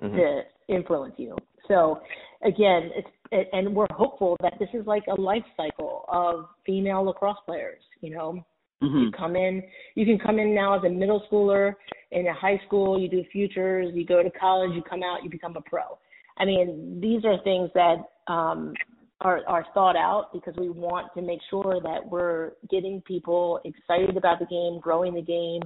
mm-hmm. 0.00 0.16
to 0.16 0.42
influence 0.68 1.14
you. 1.16 1.36
So 1.66 2.00
again 2.44 2.90
it's 2.94 3.50
and 3.52 3.74
we're 3.74 3.86
hopeful 3.90 4.36
that 4.40 4.54
this 4.58 4.68
is 4.72 4.86
like 4.86 5.04
a 5.08 5.20
life 5.20 5.44
cycle 5.56 6.04
of 6.08 6.46
female 6.66 7.04
lacrosse 7.04 7.36
players 7.46 7.82
you 8.00 8.10
know 8.10 8.44
Mm-hmm. 8.82 8.98
You 8.98 9.10
come 9.12 9.36
in, 9.36 9.62
you 9.94 10.06
can 10.06 10.18
come 10.18 10.38
in 10.38 10.54
now 10.54 10.78
as 10.78 10.84
a 10.84 10.88
middle 10.88 11.22
schooler, 11.30 11.74
in 12.12 12.26
a 12.26 12.34
high 12.34 12.60
school, 12.66 12.98
you 12.98 13.08
do 13.08 13.22
futures, 13.30 13.92
you 13.94 14.04
go 14.04 14.22
to 14.22 14.30
college, 14.30 14.70
you 14.74 14.82
come 14.82 15.02
out, 15.02 15.22
you 15.22 15.30
become 15.30 15.56
a 15.56 15.60
pro. 15.60 15.98
I 16.38 16.44
mean, 16.44 16.98
these 17.00 17.24
are 17.24 17.42
things 17.44 17.70
that 17.74 17.96
um, 18.26 18.72
are, 19.20 19.40
are 19.46 19.66
thought 19.74 19.96
out 19.96 20.32
because 20.32 20.54
we 20.56 20.70
want 20.70 21.12
to 21.14 21.22
make 21.22 21.40
sure 21.50 21.80
that 21.82 22.08
we're 22.08 22.52
getting 22.70 23.02
people 23.02 23.60
excited 23.64 24.16
about 24.16 24.38
the 24.38 24.46
game, 24.46 24.80
growing 24.80 25.14
the 25.14 25.22
game, 25.22 25.62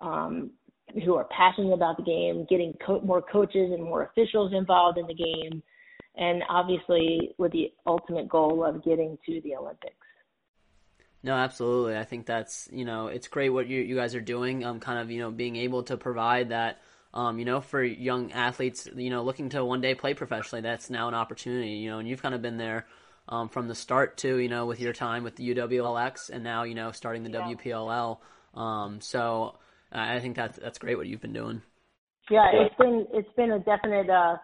um, 0.00 0.50
who 1.04 1.14
are 1.14 1.26
passionate 1.36 1.72
about 1.72 1.96
the 1.96 2.02
game, 2.02 2.46
getting 2.48 2.74
co- 2.86 3.00
more 3.00 3.22
coaches 3.22 3.72
and 3.72 3.82
more 3.82 4.04
officials 4.04 4.52
involved 4.54 4.98
in 4.98 5.06
the 5.06 5.14
game, 5.14 5.62
and 6.16 6.42
obviously 6.48 7.30
with 7.38 7.50
the 7.52 7.72
ultimate 7.86 8.28
goal 8.28 8.64
of 8.64 8.84
getting 8.84 9.18
to 9.26 9.40
the 9.42 9.56
Olympics. 9.56 9.96
No, 11.22 11.34
absolutely. 11.34 11.96
I 11.96 12.04
think 12.04 12.26
that's 12.26 12.68
you 12.72 12.84
know 12.84 13.06
it's 13.06 13.28
great 13.28 13.50
what 13.50 13.68
you 13.68 13.80
you 13.80 13.96
guys 13.96 14.14
are 14.14 14.20
doing. 14.20 14.64
Um, 14.64 14.80
kind 14.80 14.98
of 14.98 15.10
you 15.10 15.20
know 15.20 15.30
being 15.30 15.56
able 15.56 15.82
to 15.84 15.96
provide 15.96 16.50
that. 16.50 16.80
Um, 17.14 17.38
you 17.38 17.44
know, 17.44 17.60
for 17.60 17.84
young 17.84 18.32
athletes, 18.32 18.88
you 18.94 19.10
know, 19.10 19.22
looking 19.22 19.50
to 19.50 19.62
one 19.62 19.82
day 19.82 19.94
play 19.94 20.14
professionally, 20.14 20.62
that's 20.62 20.88
now 20.88 21.08
an 21.08 21.14
opportunity. 21.14 21.72
You 21.72 21.90
know, 21.90 21.98
and 21.98 22.08
you've 22.08 22.22
kind 22.22 22.34
of 22.34 22.40
been 22.40 22.56
there 22.56 22.86
um, 23.28 23.50
from 23.50 23.68
the 23.68 23.74
start 23.74 24.16
too. 24.16 24.38
You 24.38 24.48
know, 24.48 24.66
with 24.66 24.80
your 24.80 24.92
time 24.92 25.22
with 25.22 25.36
the 25.36 25.54
UWLX, 25.54 26.30
and 26.30 26.42
now 26.42 26.64
you 26.64 26.74
know 26.74 26.90
starting 26.90 27.22
the 27.22 27.30
yeah. 27.30 27.52
WPLL. 27.54 28.18
Um, 28.54 29.00
so 29.00 29.58
I 29.92 30.20
think 30.20 30.36
that's 30.36 30.58
that's 30.58 30.78
great 30.78 30.96
what 30.96 31.06
you've 31.06 31.20
been 31.20 31.32
doing. 31.32 31.62
Yeah, 32.30 32.48
it's 32.52 32.74
been 32.76 33.06
it's 33.12 33.32
been 33.36 33.52
a 33.52 33.58
definite 33.60 34.08
uh, 34.08 34.36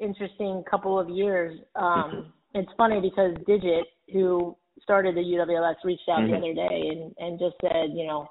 interesting 0.00 0.62
couple 0.70 0.98
of 0.98 1.08
years. 1.08 1.58
Um, 1.74 2.32
it's 2.54 2.70
funny 2.76 3.00
because 3.00 3.34
Digit, 3.46 3.86
who 4.12 4.56
started 4.82 5.14
the 5.16 5.20
UWLX 5.20 5.76
reached 5.84 6.08
out 6.10 6.20
mm-hmm. 6.20 6.32
the 6.32 6.36
other 6.38 6.54
day 6.54 6.88
and 6.90 7.14
and 7.18 7.38
just 7.38 7.56
said, 7.62 7.90
you 7.94 8.06
know, 8.06 8.26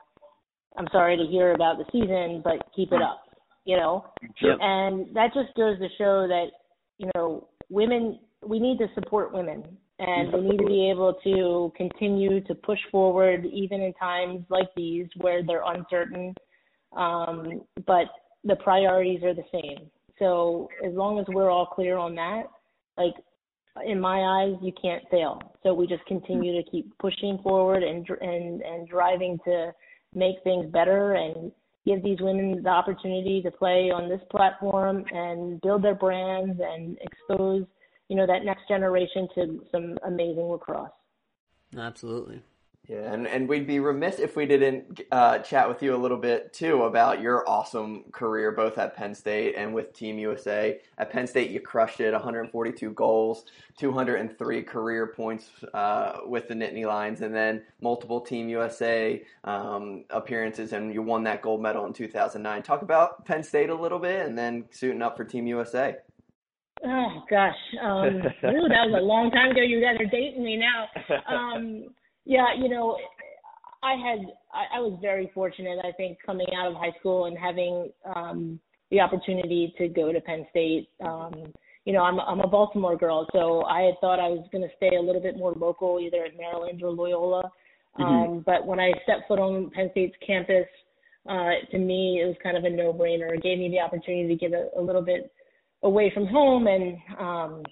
I'm 0.77 0.88
sorry 0.91 1.17
to 1.17 1.24
hear 1.25 1.53
about 1.53 1.77
the 1.77 1.86
season, 1.91 2.41
but 2.43 2.65
keep 2.75 2.91
it 2.91 3.01
up. 3.01 3.24
you 3.65 3.77
know, 3.77 4.05
Sure. 4.38 4.58
and 4.62 5.13
that 5.15 5.34
just 5.34 5.55
goes 5.55 5.77
to 5.79 5.88
show 5.98 6.27
that 6.27 6.48
you 6.98 7.10
know 7.15 7.48
women 7.70 8.20
we 8.46 8.60
need 8.60 8.77
to 8.79 8.88
support 8.96 9.34
women 9.34 9.63
and 10.00 10.34
we 10.34 10.41
need 10.41 10.58
to 10.58 10.65
be 10.65 10.89
able 10.89 11.13
to 11.24 11.72
continue 11.77 12.41
to 12.41 12.55
push 12.55 12.79
forward 12.91 13.46
even 13.46 13.81
in 13.81 13.93
times 13.93 14.43
like 14.50 14.67
these 14.75 15.05
where 15.17 15.43
they're 15.43 15.63
uncertain 15.65 16.34
um, 16.98 17.62
but 17.86 18.05
the 18.43 18.55
priorities 18.58 19.24
are 19.24 19.34
the 19.34 19.43
same 19.51 19.89
so 20.17 20.67
as 20.86 20.93
long 20.93 21.20
as 21.20 21.25
we're 21.29 21.51
all 21.51 21.67
clear 21.67 21.98
on 21.98 22.15
that 22.15 22.43
like 22.98 23.13
in 23.85 23.99
my 23.99 24.19
eyes 24.19 24.55
you 24.61 24.73
can't 24.81 25.03
fail 25.09 25.39
so 25.63 25.73
we 25.73 25.87
just 25.87 26.05
continue 26.05 26.61
to 26.61 26.69
keep 26.69 26.91
pushing 26.99 27.39
forward 27.41 27.83
and 27.83 28.07
and 28.21 28.61
and 28.61 28.87
driving 28.87 29.39
to 29.45 29.71
make 30.13 30.35
things 30.43 30.69
better 30.71 31.13
and 31.13 31.51
give 31.85 32.03
these 32.03 32.19
women 32.19 32.61
the 32.61 32.69
opportunity 32.69 33.41
to 33.41 33.49
play 33.49 33.89
on 33.89 34.09
this 34.09 34.21
platform 34.29 35.03
and 35.11 35.59
build 35.61 35.83
their 35.83 35.95
brands 35.95 36.59
and 36.61 36.97
expose 37.01 37.65
you 38.11 38.17
know 38.17 38.27
that 38.27 38.43
next 38.43 38.67
generation 38.67 39.25
to 39.33 39.63
some 39.71 39.97
amazing 40.05 40.43
lacrosse. 40.43 40.89
Absolutely. 41.77 42.41
Yeah, 42.91 43.13
and, 43.13 43.25
and 43.25 43.48
we'd 43.48 43.67
be 43.67 43.79
remiss 43.79 44.19
if 44.19 44.36
we 44.36 44.45
didn't 44.45 45.00
uh, 45.13 45.39
chat 45.39 45.69
with 45.69 45.81
you 45.81 45.95
a 45.95 46.01
little 46.01 46.17
bit 46.17 46.51
too 46.51 46.83
about 46.83 47.21
your 47.21 47.50
awesome 47.50 48.03
career 48.12 48.51
both 48.51 48.77
at 48.77 48.98
Penn 48.98 49.15
State 49.15 49.55
and 49.55 49.74
with 49.74 49.93
Team 49.93 50.19
USA. 50.19 50.77
At 50.98 51.10
Penn 51.10 51.25
State, 51.25 51.51
you 51.51 51.62
crushed 51.62 52.01
it 52.01 52.12
142 52.12 52.91
goals, 52.91 53.45
203 53.77 54.63
career 54.63 55.07
points 55.07 55.51
uh, 55.74 56.17
with 56.25 56.50
the 56.50 56.53
Nittany 56.53 56.86
Lions, 56.86 57.21
and 57.21 57.33
then 57.33 57.63
multiple 57.79 58.19
Team 58.19 58.50
USA 58.50 59.24
um, 59.45 60.03
appearances, 60.10 60.74
and 60.74 60.93
you 60.93 61.01
won 61.01 61.24
that 61.24 61.41
gold 61.41 61.62
medal 61.62 61.86
in 61.86 61.93
2009. 61.93 62.62
Talk 62.62 62.81
about 62.81 63.24
Penn 63.24 63.41
State 63.41 63.69
a 63.69 63.74
little 63.74 64.00
bit 64.00 64.25
and 64.25 64.38
then 64.38 64.65
suiting 64.69 65.01
up 65.01 65.15
for 65.15 65.24
Team 65.24 65.48
USA. 65.48 65.95
Oh 66.83 67.24
gosh, 67.29 67.55
um, 67.81 68.03
ooh, 68.05 68.67
that 68.67 68.83
was 68.83 69.00
a 69.00 69.05
long 69.05 69.31
time 69.31 69.51
ago. 69.51 69.62
You 69.62 69.79
guys 69.79 69.95
are 69.98 70.12
dating 70.12 70.43
me 70.43 70.57
now. 70.57 70.88
Um, 71.33 71.86
yeah, 72.25 72.47
you 72.57 72.69
know, 72.69 72.97
I 73.83 73.93
had 73.93 74.19
I, 74.53 74.77
I 74.77 74.79
was 74.79 74.97
very 75.01 75.31
fortunate. 75.33 75.79
I 75.83 75.91
think 75.93 76.17
coming 76.25 76.47
out 76.55 76.67
of 76.67 76.75
high 76.75 76.93
school 76.99 77.25
and 77.25 77.37
having 77.37 77.91
um, 78.15 78.59
the 78.91 78.99
opportunity 78.99 79.73
to 79.77 79.87
go 79.87 80.11
to 80.11 80.21
Penn 80.21 80.45
State. 80.49 80.89
Um, 81.03 81.51
you 81.85 81.93
know, 81.93 82.01
I'm 82.01 82.19
I'm 82.19 82.41
a 82.41 82.47
Baltimore 82.47 82.97
girl, 82.97 83.27
so 83.33 83.63
I 83.63 83.81
had 83.81 83.95
thought 84.01 84.19
I 84.19 84.27
was 84.29 84.47
going 84.51 84.63
to 84.63 84.75
stay 84.77 84.95
a 84.95 85.01
little 85.01 85.21
bit 85.21 85.37
more 85.37 85.53
local, 85.53 85.99
either 85.99 86.23
at 86.25 86.37
Maryland 86.37 86.81
or 86.83 86.91
Loyola. 86.91 87.49
Mm-hmm. 87.99 88.03
Um, 88.03 88.43
but 88.45 88.65
when 88.65 88.79
I 88.79 88.91
stepped 89.03 89.27
foot 89.27 89.39
on 89.39 89.71
Penn 89.71 89.89
State's 89.91 90.15
campus, 90.25 90.67
uh, 91.27 91.51
to 91.71 91.77
me 91.77 92.21
it 92.23 92.27
was 92.27 92.35
kind 92.41 92.55
of 92.55 92.63
a 92.63 92.69
no-brainer. 92.69 93.33
It 93.33 93.43
gave 93.43 93.57
me 93.57 93.69
the 93.69 93.79
opportunity 93.79 94.27
to 94.27 94.35
get 94.35 94.53
a, 94.53 94.69
a 94.79 94.81
little 94.81 95.01
bit 95.01 95.31
away 95.83 96.11
from 96.13 96.27
home 96.27 96.67
and 96.67 96.97
um 97.19 97.63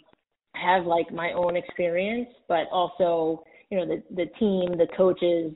have 0.56 0.86
like 0.86 1.12
my 1.14 1.32
own 1.32 1.56
experience 1.56 2.28
but 2.48 2.68
also 2.72 3.44
you 3.70 3.78
know 3.78 3.86
the 3.86 4.04
the 4.16 4.26
team 4.40 4.78
the 4.78 4.88
coaches 4.96 5.54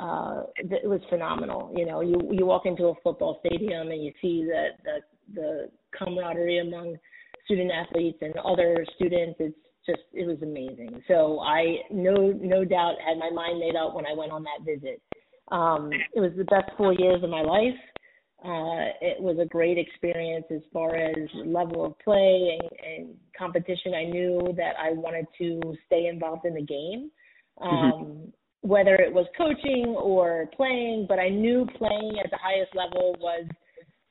uh 0.00 0.42
it 0.56 0.88
was 0.88 1.00
phenomenal. 1.08 1.72
You 1.76 1.86
know 1.86 2.00
you 2.00 2.20
you 2.32 2.46
walk 2.46 2.66
into 2.66 2.86
a 2.86 2.94
football 3.02 3.40
stadium 3.44 3.90
and 3.90 4.02
you 4.02 4.12
see 4.20 4.44
the 4.44 4.68
the 4.84 5.00
the 5.34 5.70
camaraderie 5.96 6.58
among 6.58 6.96
student 7.44 7.70
athletes 7.70 8.18
and 8.20 8.34
other 8.38 8.84
students. 8.96 9.36
It's 9.38 9.56
just 9.86 10.02
it 10.12 10.26
was 10.26 10.38
amazing. 10.42 11.02
So 11.08 11.40
i 11.40 11.78
no 11.90 12.32
no 12.40 12.64
doubt 12.64 12.96
had 13.06 13.18
my 13.18 13.30
mind 13.30 13.60
made 13.60 13.76
up 13.76 13.94
when 13.94 14.06
i 14.06 14.14
went 14.14 14.32
on 14.32 14.44
that 14.44 14.64
visit. 14.64 15.00
Um 15.52 15.90
it 15.92 16.20
was 16.20 16.32
the 16.36 16.44
best 16.44 16.70
four 16.76 16.92
years 16.94 17.22
of 17.22 17.30
my 17.30 17.42
life. 17.42 17.78
Uh, 18.44 18.92
it 19.00 19.18
was 19.22 19.38
a 19.40 19.46
great 19.46 19.78
experience 19.78 20.44
as 20.50 20.60
far 20.70 20.94
as 20.96 21.16
level 21.46 21.82
of 21.82 21.98
play 22.00 22.58
and, 22.60 22.70
and 22.86 23.16
competition. 23.38 23.94
I 23.94 24.04
knew 24.04 24.52
that 24.58 24.74
I 24.78 24.92
wanted 24.92 25.24
to 25.38 25.74
stay 25.86 26.08
involved 26.08 26.44
in 26.44 26.52
the 26.52 26.60
game, 26.60 27.10
um, 27.60 27.70
mm-hmm. 27.70 28.28
whether 28.62 28.94
it 28.94 29.12
was 29.12 29.26
coaching 29.36 29.94
or 29.96 30.48
playing. 30.56 31.06
But 31.08 31.18
I 31.18 31.28
knew 31.28 31.66
playing 31.76 32.18
at 32.22 32.30
the 32.30 32.38
highest 32.42 32.74
level 32.74 33.16
was 33.20 33.46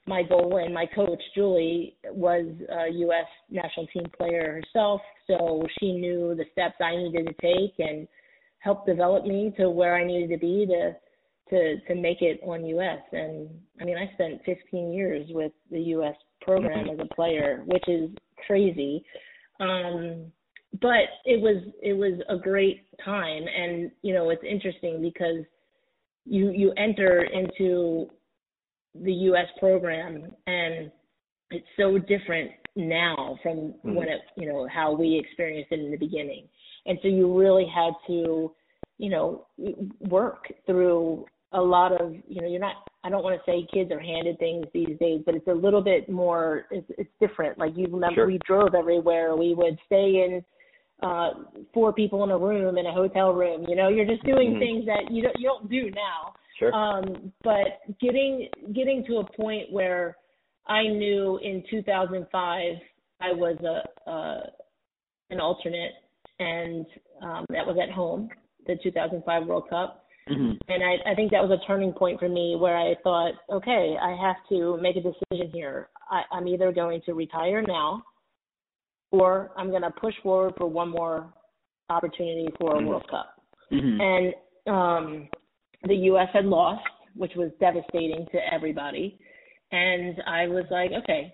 my 0.05 0.23
goal, 0.23 0.57
and 0.63 0.73
my 0.73 0.85
coach 0.85 1.21
Julie 1.33 1.95
was 2.09 2.45
a 2.69 2.91
U.S. 2.91 3.25
national 3.49 3.87
team 3.87 4.05
player 4.17 4.61
herself, 4.61 5.01
so 5.27 5.65
she 5.79 5.93
knew 5.93 6.35
the 6.35 6.45
steps 6.51 6.75
I 6.81 6.95
needed 6.97 7.27
to 7.27 7.33
take 7.41 7.73
and 7.79 8.07
helped 8.59 8.85
develop 8.85 9.25
me 9.25 9.53
to 9.57 9.69
where 9.69 9.95
I 9.95 10.05
needed 10.05 10.29
to 10.31 10.37
be 10.37 10.65
to 10.65 10.93
to 11.49 11.79
to 11.87 11.95
make 11.95 12.21
it 12.21 12.39
on 12.43 12.65
US. 12.65 12.99
And 13.11 13.49
I 13.79 13.85
mean, 13.85 13.97
I 13.97 14.11
spent 14.13 14.41
15 14.45 14.93
years 14.93 15.27
with 15.31 15.51
the 15.71 15.79
US 15.79 16.15
program 16.41 16.89
as 16.89 16.99
a 16.99 17.15
player, 17.15 17.63
which 17.65 17.83
is 17.87 18.09
crazy. 18.45 19.05
Um, 19.59 20.31
but 20.81 21.05
it 21.25 21.39
was 21.39 21.63
it 21.81 21.93
was 21.93 22.19
a 22.29 22.37
great 22.37 22.85
time, 23.03 23.43
and 23.47 23.91
you 24.01 24.13
know, 24.13 24.29
it's 24.29 24.43
interesting 24.43 25.01
because 25.01 25.45
you 26.25 26.51
you 26.51 26.73
enter 26.77 27.23
into 27.23 28.09
the 28.95 29.11
US 29.11 29.47
program 29.59 30.31
and 30.47 30.91
it's 31.51 31.65
so 31.77 31.97
different 31.97 32.51
now 32.75 33.37
from 33.43 33.57
mm-hmm. 33.57 33.95
when 33.95 34.07
it 34.07 34.21
you 34.37 34.47
know 34.47 34.67
how 34.73 34.93
we 34.93 35.19
experienced 35.19 35.71
it 35.71 35.79
in 35.79 35.91
the 35.91 35.97
beginning 35.97 36.47
and 36.85 36.97
so 37.01 37.07
you 37.07 37.37
really 37.37 37.65
had 37.73 37.93
to 38.07 38.51
you 38.97 39.09
know 39.09 39.45
work 40.09 40.45
through 40.65 41.25
a 41.53 41.61
lot 41.61 41.91
of 41.91 42.13
you 42.27 42.41
know 42.41 42.47
you're 42.47 42.59
not 42.59 42.87
I 43.03 43.09
don't 43.09 43.23
want 43.23 43.37
to 43.37 43.51
say 43.51 43.67
kids 43.73 43.91
are 43.91 43.99
handed 43.99 44.39
things 44.39 44.65
these 44.73 44.97
days, 44.97 45.21
but 45.25 45.35
it's 45.35 45.47
a 45.47 45.53
little 45.53 45.81
bit 45.81 46.09
more 46.09 46.67
it's 46.71 46.89
it's 46.97 47.09
different. 47.19 47.57
Like 47.57 47.73
you 47.75 47.85
remember 47.85 48.21
sure. 48.21 48.27
we 48.27 48.39
drove 48.47 48.75
everywhere. 48.75 49.35
We 49.35 49.53
would 49.53 49.77
stay 49.85 50.23
in 50.25 50.43
uh 51.01 51.31
four 51.73 51.91
people 51.93 52.23
in 52.23 52.31
a 52.31 52.37
room 52.37 52.77
in 52.77 52.85
a 52.85 52.93
hotel 52.93 53.33
room. 53.33 53.65
You 53.67 53.75
know, 53.75 53.89
you're 53.89 54.05
just 54.05 54.23
doing 54.23 54.51
mm-hmm. 54.51 54.59
things 54.59 54.85
that 54.85 55.11
you 55.11 55.23
don't 55.23 55.35
you 55.37 55.47
don't 55.47 55.69
do 55.69 55.91
now. 55.91 56.33
Sure. 56.59 56.73
Um 56.73 57.31
but 57.43 57.81
getting 58.01 58.47
getting 58.73 59.03
to 59.07 59.17
a 59.17 59.31
point 59.31 59.71
where 59.71 60.17
I 60.67 60.83
knew 60.83 61.39
in 61.43 61.63
2005 61.69 62.75
I 63.21 63.31
was 63.31 63.57
a 63.63 64.09
uh 64.09 64.41
an 65.29 65.39
alternate 65.39 65.93
and 66.39 66.85
um 67.21 67.45
that 67.49 67.65
was 67.65 67.77
at 67.81 67.91
home, 67.93 68.29
the 68.67 68.77
2005 68.83 69.47
World 69.47 69.69
Cup 69.69 70.03
Mm-hmm. 70.29 70.71
And 70.71 70.83
I, 70.83 71.11
I 71.11 71.15
think 71.15 71.31
that 71.31 71.41
was 71.41 71.51
a 71.51 71.67
turning 71.67 71.91
point 71.91 72.19
for 72.19 72.29
me 72.29 72.55
where 72.57 72.77
I 72.77 72.95
thought, 73.03 73.33
okay, 73.51 73.95
I 74.01 74.15
have 74.21 74.37
to 74.49 74.77
make 74.81 74.95
a 74.95 75.01
decision 75.01 75.51
here. 75.53 75.89
I, 76.09 76.21
I'm 76.31 76.47
either 76.47 76.71
going 76.71 77.01
to 77.05 77.13
retire 77.13 77.61
now 77.61 78.03
or 79.13 79.51
I'm 79.55 79.69
going 79.69 79.83
to 79.83 79.91
push 79.91 80.15
forward 80.23 80.55
for 80.57 80.67
one 80.67 80.89
more 80.89 81.31
opportunity 81.89 82.47
for 82.59 82.75
a 82.75 82.79
mm-hmm. 82.79 82.87
World 82.87 83.07
Cup. 83.09 83.35
Mm-hmm. 83.71 84.01
And 84.01 84.33
um, 84.75 85.29
the 85.87 85.95
U.S. 85.95 86.27
had 86.33 86.45
lost, 86.45 86.83
which 87.15 87.33
was 87.35 87.51
devastating 87.59 88.25
to 88.31 88.39
everybody. 88.51 89.19
And 89.71 90.15
I 90.25 90.47
was 90.47 90.65
like, 90.71 90.91
okay, 91.03 91.33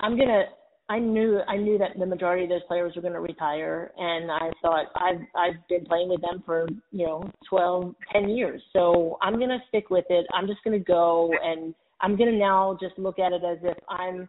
I'm 0.00 0.16
going 0.16 0.28
to 0.28 0.44
I 0.88 0.98
knew 0.98 1.40
I 1.48 1.56
knew 1.56 1.78
that 1.78 1.98
the 1.98 2.04
majority 2.04 2.44
of 2.44 2.50
those 2.50 2.64
players 2.66 2.94
were 2.94 3.02
going 3.02 3.14
to 3.14 3.20
retire, 3.20 3.92
and 3.96 4.30
I 4.30 4.50
thought 4.60 4.86
I've 4.96 5.20
I've 5.34 5.68
been 5.68 5.86
playing 5.86 6.08
with 6.10 6.20
them 6.20 6.42
for 6.44 6.66
you 6.90 7.06
know 7.06 7.30
12, 7.48 7.94
10 8.12 8.28
years, 8.30 8.60
so 8.74 9.16
I'm 9.22 9.36
going 9.36 9.48
to 9.48 9.60
stick 9.68 9.88
with 9.90 10.04
it. 10.10 10.26
I'm 10.34 10.46
just 10.46 10.62
going 10.64 10.78
to 10.78 10.84
go, 10.84 11.32
and 11.42 11.74
I'm 12.00 12.16
going 12.16 12.32
to 12.32 12.36
now 12.36 12.76
just 12.80 12.98
look 12.98 13.18
at 13.18 13.32
it 13.32 13.42
as 13.42 13.58
if 13.62 13.78
I'm 13.88 14.28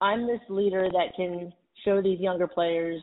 I'm 0.00 0.26
this 0.26 0.40
leader 0.48 0.88
that 0.92 1.16
can 1.16 1.52
show 1.86 2.02
these 2.02 2.20
younger 2.20 2.46
players, 2.46 3.00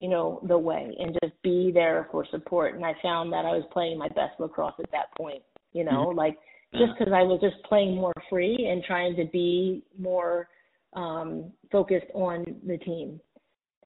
you 0.00 0.08
know, 0.08 0.40
the 0.46 0.56
way, 0.56 0.94
and 1.00 1.16
just 1.22 1.34
be 1.42 1.72
there 1.72 2.06
for 2.12 2.24
support. 2.30 2.74
And 2.74 2.84
I 2.84 2.94
found 3.02 3.32
that 3.32 3.44
I 3.44 3.50
was 3.50 3.64
playing 3.72 3.98
my 3.98 4.08
best 4.08 4.38
lacrosse 4.38 4.74
at 4.78 4.90
that 4.92 5.16
point, 5.16 5.42
you 5.72 5.84
know, 5.84 6.06
mm-hmm. 6.06 6.18
like 6.18 6.38
just 6.72 6.92
because 6.98 7.12
I 7.12 7.22
was 7.22 7.40
just 7.40 7.56
playing 7.64 7.96
more 7.96 8.12
free 8.28 8.68
and 8.70 8.84
trying 8.84 9.16
to 9.16 9.24
be 9.32 9.82
more 9.98 10.48
um, 10.94 11.50
focused 11.72 12.06
on 12.14 12.44
the 12.66 12.78
team. 12.78 13.20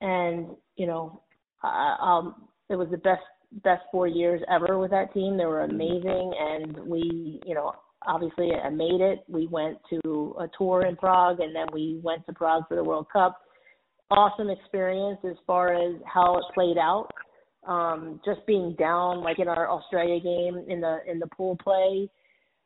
And 0.01 0.49
you 0.77 0.87
know, 0.87 1.23
uh, 1.63 2.03
um, 2.03 2.49
it 2.69 2.77
was 2.77 2.89
the 2.91 2.99
best 2.99 3.23
best 3.63 3.83
four 3.91 4.07
years 4.07 4.41
ever 4.51 4.79
with 4.79 4.91
that 4.91 5.13
team. 5.13 5.37
They 5.37 5.45
were 5.45 5.63
amazing, 5.63 6.33
and 6.39 6.79
we, 6.87 7.41
you 7.47 7.55
know, 7.55 7.73
obviously 8.07 8.53
I 8.53 8.71
made 8.71 9.01
it. 9.01 9.21
We 9.29 9.47
went 9.47 9.79
to 9.91 10.35
a 10.41 10.49
tour 10.57 10.87
in 10.87 10.97
Prague, 10.97 11.41
and 11.41 11.55
then 11.55 11.67
we 11.73 12.01
went 12.03 12.27
to 12.27 12.33
Prague 12.33 12.65
for 12.69 12.77
the 12.77 12.85
World 12.85 13.07
Cup. 13.13 13.41
Awesome 14.15 14.51
experience 14.51 15.19
as 15.25 15.37
far 15.47 15.73
as 15.73 15.95
how 16.05 16.37
it 16.37 16.45
played 16.53 16.77
out. 16.77 17.09
Um, 17.67 18.21
just 18.27 18.47
being 18.47 18.77
down, 18.79 19.23
like 19.23 19.39
in 19.39 19.49
our 19.49 19.71
Australia 19.71 20.21
game 20.21 20.63
in 20.69 20.83
the 20.83 20.99
in 21.07 21.19
the 21.19 21.29
pool 21.29 21.57
play, 21.63 22.11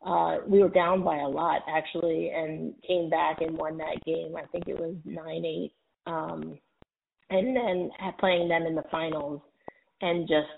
uh, 0.04 0.38
we 0.48 0.58
were 0.58 0.70
down 0.70 1.04
by 1.04 1.18
a 1.18 1.28
lot 1.28 1.62
actually, 1.68 2.30
and 2.30 2.74
came 2.86 3.08
back 3.10 3.42
and 3.42 3.56
won 3.56 3.78
that 3.78 4.02
game. 4.04 4.34
I 4.36 4.44
think 4.46 4.66
it 4.66 4.76
was 4.76 4.96
nine 5.04 5.44
eight, 5.44 5.72
um, 6.06 6.58
and 7.30 7.56
then 7.56 7.90
playing 8.18 8.48
them 8.48 8.62
in 8.62 8.74
the 8.74 8.84
finals, 8.90 9.40
and 10.00 10.26
just 10.26 10.48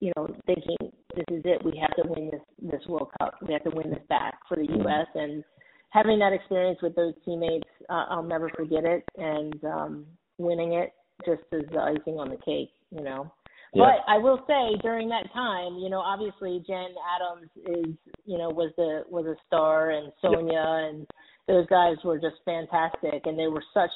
you 0.00 0.10
know 0.16 0.34
thinking 0.46 0.90
this 1.14 1.24
is 1.32 1.42
it. 1.44 1.62
We 1.62 1.78
have 1.82 1.94
to 1.96 2.08
win 2.08 2.30
this 2.30 2.70
this 2.72 2.86
World 2.88 3.10
Cup. 3.18 3.34
We 3.46 3.52
have 3.52 3.64
to 3.64 3.76
win 3.76 3.90
this 3.90 4.06
back 4.08 4.38
for 4.48 4.56
the 4.56 4.66
U.S. 4.66 5.06
and 5.14 5.44
having 5.90 6.18
that 6.18 6.32
experience 6.32 6.78
with 6.82 6.94
those 6.94 7.14
teammates, 7.24 7.68
uh, 7.88 8.06
I'll 8.10 8.22
never 8.22 8.50
forget 8.50 8.84
it. 8.84 9.04
And 9.16 9.64
um, 9.64 10.06
winning 10.38 10.74
it 10.74 10.92
just 11.24 11.42
as 11.52 11.62
the 11.72 11.80
icing 11.80 12.18
on 12.18 12.30
the 12.30 12.36
cake, 12.36 12.70
you 12.90 13.02
know. 13.02 13.32
Yeah. 13.74 13.84
But 13.84 14.12
I 14.12 14.18
will 14.18 14.40
say 14.46 14.78
during 14.82 15.08
that 15.10 15.30
time, 15.32 15.76
you 15.76 15.90
know, 15.90 16.00
obviously 16.00 16.64
Jen 16.66 16.94
Adams 17.14 17.50
is, 17.66 17.94
you 18.24 18.38
know, 18.38 18.48
was 18.48 18.72
the 18.76 19.02
was 19.10 19.26
a 19.26 19.36
star, 19.46 19.90
and 19.90 20.10
Sonia 20.22 20.52
yep. 20.52 20.64
and 20.64 21.06
those 21.46 21.66
guys 21.66 21.96
were 22.02 22.18
just 22.18 22.36
fantastic, 22.44 23.26
and 23.26 23.38
they 23.38 23.46
were 23.46 23.62
such 23.74 23.90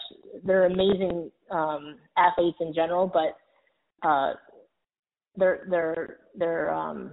they're 0.45 0.67
amazing 0.67 1.31
um, 1.51 1.97
athletes 2.19 2.59
in 2.61 2.75
general, 2.75 3.11
but 3.11 4.07
uh, 4.07 4.35
they're 5.37 5.67
they're 5.71 6.19
they're 6.37 6.75
um, 6.75 7.13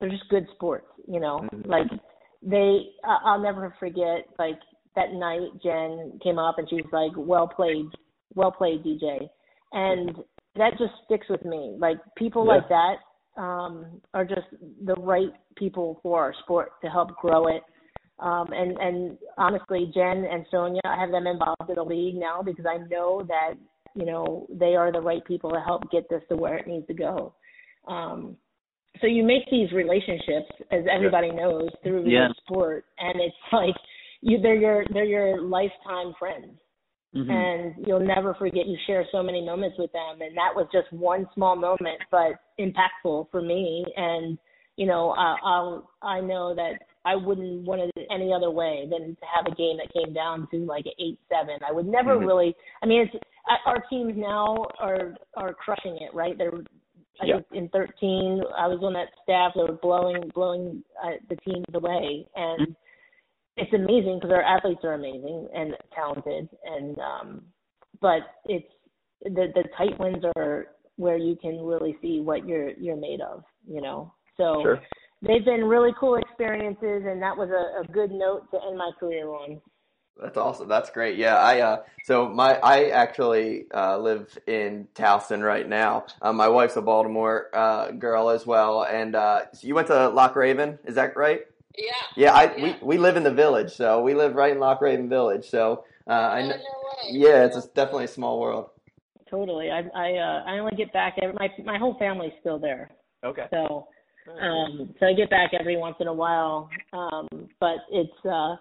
they're 0.00 0.10
just 0.10 0.28
good 0.30 0.46
sports, 0.54 0.86
you 1.06 1.20
know. 1.20 1.46
Mm-hmm. 1.52 1.70
Like 1.70 1.86
they, 2.42 2.86
I'll 3.04 3.40
never 3.40 3.74
forget 3.78 4.26
like 4.38 4.58
that 4.96 5.12
night 5.12 5.48
Jen 5.62 6.18
came 6.22 6.38
up 6.38 6.58
and 6.58 6.68
she's 6.68 6.84
like, 6.92 7.12
"Well 7.16 7.48
played, 7.48 7.86
well 8.34 8.52
played, 8.52 8.82
DJ," 8.84 9.28
and 9.72 10.16
that 10.56 10.72
just 10.78 10.92
sticks 11.04 11.28
with 11.28 11.44
me. 11.44 11.76
Like 11.78 11.98
people 12.16 12.46
yeah. 12.46 12.52
like 12.52 12.68
that 12.68 13.40
um, 13.40 14.00
are 14.12 14.24
just 14.24 14.46
the 14.84 14.94
right 14.94 15.32
people 15.56 16.00
for 16.02 16.20
our 16.20 16.34
sport 16.42 16.72
to 16.82 16.90
help 16.90 17.16
grow 17.16 17.48
it. 17.48 17.62
Um, 18.18 18.48
and 18.52 18.76
and 18.78 19.18
honestly, 19.38 19.90
Jen 19.94 20.24
and 20.30 20.44
Sonia, 20.50 20.80
I 20.84 21.00
have 21.00 21.10
them 21.10 21.26
involved 21.26 21.68
in 21.68 21.74
the 21.76 21.82
league 21.82 22.16
now 22.16 22.42
because 22.42 22.66
I 22.68 22.78
know 22.88 23.24
that 23.26 23.54
you 23.94 24.04
know 24.04 24.46
they 24.50 24.74
are 24.74 24.92
the 24.92 25.00
right 25.00 25.24
people 25.24 25.50
to 25.50 25.60
help 25.60 25.90
get 25.90 26.08
this 26.10 26.22
to 26.28 26.36
where 26.36 26.56
it 26.56 26.66
needs 26.66 26.86
to 26.88 26.94
go. 26.94 27.34
Um, 27.88 28.36
so 29.00 29.06
you 29.06 29.24
make 29.24 29.42
these 29.50 29.72
relationships, 29.72 30.50
as 30.70 30.84
everybody 30.92 31.28
yeah. 31.28 31.34
knows, 31.34 31.70
through 31.82 32.08
yeah. 32.08 32.28
the 32.28 32.34
sport, 32.44 32.84
and 32.98 33.20
it's 33.20 33.34
like 33.52 33.74
you 34.20 34.40
they're 34.40 34.56
your 34.56 34.84
they're 34.92 35.04
your 35.04 35.42
lifetime 35.42 36.14
friends. 36.18 36.58
Mm-hmm. 37.14 37.30
And 37.30 37.86
you'll 37.86 38.00
never 38.00 38.32
forget 38.32 38.66
you 38.66 38.78
share 38.86 39.04
so 39.12 39.22
many 39.22 39.44
moments 39.44 39.76
with 39.78 39.92
them 39.92 40.22
and 40.22 40.34
that 40.34 40.56
was 40.56 40.66
just 40.72 40.90
one 40.94 41.28
small 41.34 41.54
moment 41.56 41.98
but 42.10 42.40
impactful 42.58 43.30
for 43.30 43.42
me 43.42 43.84
and 43.98 44.38
you 44.76 44.86
know 44.86 45.10
I 45.10 45.36
I'll 45.44 45.90
I 46.00 46.20
know 46.20 46.54
that 46.54 46.78
I 47.04 47.16
wouldn't 47.16 47.64
want 47.64 47.82
it 47.82 48.06
any 48.10 48.32
other 48.32 48.50
way 48.50 48.86
than 48.90 49.16
to 49.16 49.26
have 49.34 49.46
a 49.46 49.54
game 49.54 49.76
that 49.78 49.92
came 49.92 50.14
down 50.14 50.48
to 50.52 50.58
like 50.58 50.84
eight 50.98 51.18
seven. 51.28 51.58
I 51.68 51.72
would 51.72 51.86
never 51.86 52.16
mm-hmm. 52.16 52.26
really. 52.26 52.54
I 52.82 52.86
mean, 52.86 53.02
it's 53.02 53.24
our 53.66 53.82
teams 53.90 54.14
now 54.16 54.56
are 54.78 55.14
are 55.36 55.52
crushing 55.54 55.98
it, 56.00 56.14
right? 56.14 56.38
They're 56.38 56.52
I 57.22 57.26
yeah. 57.26 57.40
in 57.52 57.68
13, 57.68 58.42
I 58.58 58.66
was 58.66 58.80
on 58.82 58.92
that 58.94 59.08
staff. 59.22 59.52
They 59.54 59.62
were 59.62 59.78
blowing 59.80 60.30
blowing 60.34 60.82
uh, 61.02 61.12
the 61.28 61.36
teams 61.36 61.64
away, 61.72 62.26
and 62.34 62.60
mm-hmm 62.60 62.72
it's 63.56 63.72
amazing 63.72 64.18
because 64.18 64.32
our 64.32 64.42
athletes 64.42 64.80
are 64.84 64.94
amazing 64.94 65.48
and 65.54 65.74
talented 65.94 66.48
and 66.64 66.98
um 66.98 67.42
but 68.00 68.20
it's 68.46 68.66
the 69.22 69.48
the 69.54 69.64
tight 69.76 69.98
wins 69.98 70.24
are 70.36 70.66
where 70.96 71.16
you 71.16 71.36
can 71.36 71.60
really 71.60 71.96
see 72.00 72.20
what 72.20 72.46
you're 72.46 72.70
you're 72.72 72.96
made 72.96 73.20
of 73.20 73.42
you 73.66 73.80
know 73.80 74.12
so 74.36 74.60
sure. 74.62 74.80
they've 75.20 75.44
been 75.44 75.64
really 75.64 75.92
cool 76.00 76.16
experiences 76.16 77.02
and 77.06 77.20
that 77.20 77.36
was 77.36 77.50
a, 77.50 77.82
a 77.82 77.92
good 77.92 78.10
note 78.10 78.50
to 78.50 78.58
end 78.66 78.78
my 78.78 78.90
career 78.98 79.28
on 79.28 79.60
that's 80.20 80.36
awesome. 80.36 80.68
That's 80.68 80.90
great. 80.90 81.16
Yeah, 81.16 81.36
I 81.36 81.60
uh, 81.60 81.82
so 82.04 82.28
my 82.28 82.56
I 82.58 82.90
actually 82.90 83.66
uh, 83.74 83.98
live 83.98 84.38
in 84.46 84.86
Towson 84.94 85.42
right 85.44 85.68
now. 85.68 86.06
Um, 86.20 86.36
my 86.36 86.48
wife's 86.48 86.76
a 86.76 86.82
Baltimore 86.82 87.48
uh, 87.52 87.90
girl 87.92 88.28
as 88.30 88.46
well, 88.46 88.84
and 88.84 89.14
uh, 89.14 89.50
so 89.52 89.66
you 89.66 89.74
went 89.74 89.88
to 89.88 90.08
Loch 90.08 90.36
Raven, 90.36 90.78
is 90.84 90.94
that 90.96 91.16
right? 91.16 91.42
Yeah. 91.76 91.92
Yeah, 92.16 92.32
I 92.34 92.56
yeah. 92.56 92.62
we 92.62 92.76
we 92.82 92.98
live 92.98 93.16
in 93.16 93.22
the 93.22 93.32
village, 93.32 93.72
so 93.72 94.02
we 94.02 94.14
live 94.14 94.34
right 94.34 94.52
in 94.52 94.60
Loch 94.60 94.80
Raven 94.80 95.08
Village. 95.08 95.48
So 95.48 95.84
uh, 96.06 96.12
I 96.12 96.48
know. 96.48 96.56
Yeah, 97.10 97.44
it's 97.44 97.56
a, 97.56 97.66
definitely 97.74 98.04
a 98.04 98.08
small 98.08 98.40
world. 98.40 98.70
Totally. 99.30 99.70
I 99.70 99.80
I 99.94 100.12
uh, 100.14 100.42
I 100.46 100.58
only 100.58 100.76
get 100.76 100.92
back 100.92 101.16
every, 101.22 101.34
my 101.34 101.48
my 101.64 101.78
whole 101.78 101.96
family's 101.98 102.32
still 102.40 102.58
there. 102.58 102.90
Okay. 103.24 103.46
So 103.50 103.88
um 104.40 104.94
so 105.00 105.06
I 105.06 105.14
get 105.14 105.30
back 105.30 105.52
every 105.58 105.76
once 105.76 105.96
in 106.00 106.06
a 106.06 106.12
while. 106.12 106.68
Um 106.92 107.26
but 107.58 107.78
it's 107.90 108.26
uh 108.26 108.56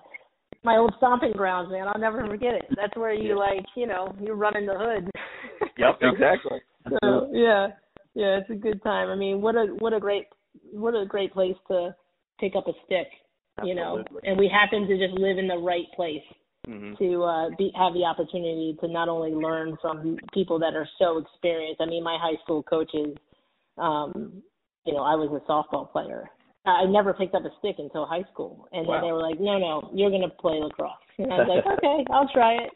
my 0.63 0.77
old 0.77 0.93
stomping 0.97 1.33
grounds, 1.33 1.71
man. 1.71 1.87
I'll 1.87 1.99
never 1.99 2.25
forget 2.27 2.53
it. 2.53 2.65
That's 2.75 2.95
where 2.95 3.13
you 3.13 3.37
like, 3.37 3.65
you 3.75 3.87
know, 3.87 4.13
you 4.21 4.33
run 4.33 4.55
in 4.57 4.65
the 4.65 4.77
hood. 4.77 5.09
yep, 5.77 5.97
exactly. 6.01 6.59
so 7.01 7.29
yeah. 7.33 7.67
Yeah, 8.13 8.39
it's 8.39 8.49
a 8.49 8.55
good 8.55 8.83
time. 8.83 9.09
I 9.09 9.15
mean, 9.15 9.41
what 9.41 9.55
a 9.55 9.67
what 9.79 9.93
a 9.93 9.99
great 9.99 10.25
what 10.73 10.93
a 10.95 11.05
great 11.05 11.33
place 11.33 11.55
to 11.69 11.95
pick 12.39 12.53
up 12.57 12.67
a 12.67 12.73
stick, 12.85 13.07
Absolutely. 13.57 13.69
you 13.69 13.75
know. 13.75 14.03
And 14.23 14.37
we 14.37 14.49
happen 14.49 14.87
to 14.87 14.97
just 14.97 15.17
live 15.17 15.37
in 15.37 15.47
the 15.47 15.57
right 15.57 15.85
place 15.95 16.23
mm-hmm. 16.67 16.95
to 17.01 17.23
uh, 17.23 17.49
be, 17.57 17.71
have 17.75 17.93
the 17.93 18.03
opportunity 18.03 18.75
to 18.81 18.87
not 18.87 19.07
only 19.07 19.31
learn 19.31 19.77
from 19.81 20.17
people 20.33 20.59
that 20.59 20.73
are 20.73 20.87
so 20.99 21.19
experienced. 21.19 21.81
I 21.81 21.85
mean, 21.85 22.03
my 22.03 22.17
high 22.19 22.41
school 22.43 22.63
coaches, 22.63 23.15
um, 23.77 24.43
you 24.85 24.93
know, 24.93 25.03
I 25.03 25.15
was 25.15 25.29
a 25.31 25.49
softball 25.49 25.89
player. 25.91 26.29
I 26.65 26.85
never 26.85 27.13
picked 27.13 27.33
up 27.33 27.43
a 27.43 27.49
stick 27.59 27.77
until 27.79 28.05
high 28.05 28.23
school, 28.31 28.67
and 28.71 28.85
wow. 28.85 28.95
then 28.95 29.07
they 29.07 29.11
were 29.11 29.21
like, 29.21 29.39
"No, 29.39 29.57
no, 29.57 29.89
you're 29.93 30.11
going 30.11 30.21
to 30.21 30.29
play 30.29 30.59
lacrosse." 30.59 30.93
And 31.17 31.33
I 31.33 31.37
was 31.39 31.47
like, 31.47 31.65
"Okay, 31.77 32.05
I'll 32.11 32.29
try 32.29 32.53
it." 32.53 32.71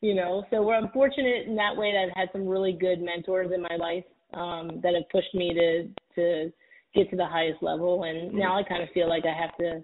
You 0.00 0.14
know, 0.14 0.44
so 0.50 0.62
we're 0.62 0.78
unfortunate 0.78 1.46
in 1.46 1.56
that 1.56 1.76
way 1.76 1.92
that 1.92 2.08
I've 2.08 2.16
had 2.16 2.28
some 2.32 2.46
really 2.46 2.72
good 2.72 3.00
mentors 3.00 3.50
in 3.52 3.62
my 3.62 3.76
life 3.76 4.04
um, 4.34 4.80
that 4.82 4.94
have 4.94 5.08
pushed 5.10 5.34
me 5.34 5.52
to 5.54 5.88
to 6.14 6.52
get 6.94 7.10
to 7.10 7.16
the 7.16 7.26
highest 7.26 7.62
level. 7.62 8.04
And 8.04 8.30
mm-hmm. 8.30 8.38
now 8.38 8.58
I 8.58 8.62
kind 8.62 8.82
of 8.82 8.88
feel 8.90 9.08
like 9.08 9.24
I 9.24 9.34
have 9.36 9.56
to 9.58 9.82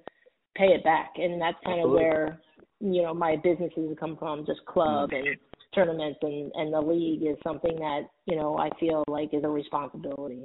pay 0.56 0.66
it 0.66 0.84
back, 0.84 1.12
and 1.16 1.40
that's 1.40 1.58
kind 1.64 1.82
of 1.82 1.90
where 1.90 2.40
you 2.80 3.02
know 3.02 3.12
my 3.12 3.36
businesses 3.36 3.96
come 3.98 4.16
from, 4.16 4.46
just 4.46 4.64
club 4.66 5.10
mm-hmm. 5.10 5.26
and 5.26 5.36
tournaments 5.74 6.18
and 6.22 6.52
and 6.54 6.72
the 6.72 6.80
league 6.80 7.22
is 7.22 7.36
something 7.42 7.76
that 7.76 8.02
you 8.26 8.36
know 8.36 8.58
I 8.58 8.70
feel 8.78 9.04
like 9.08 9.30
is 9.32 9.44
a 9.44 9.48
responsibility. 9.48 10.44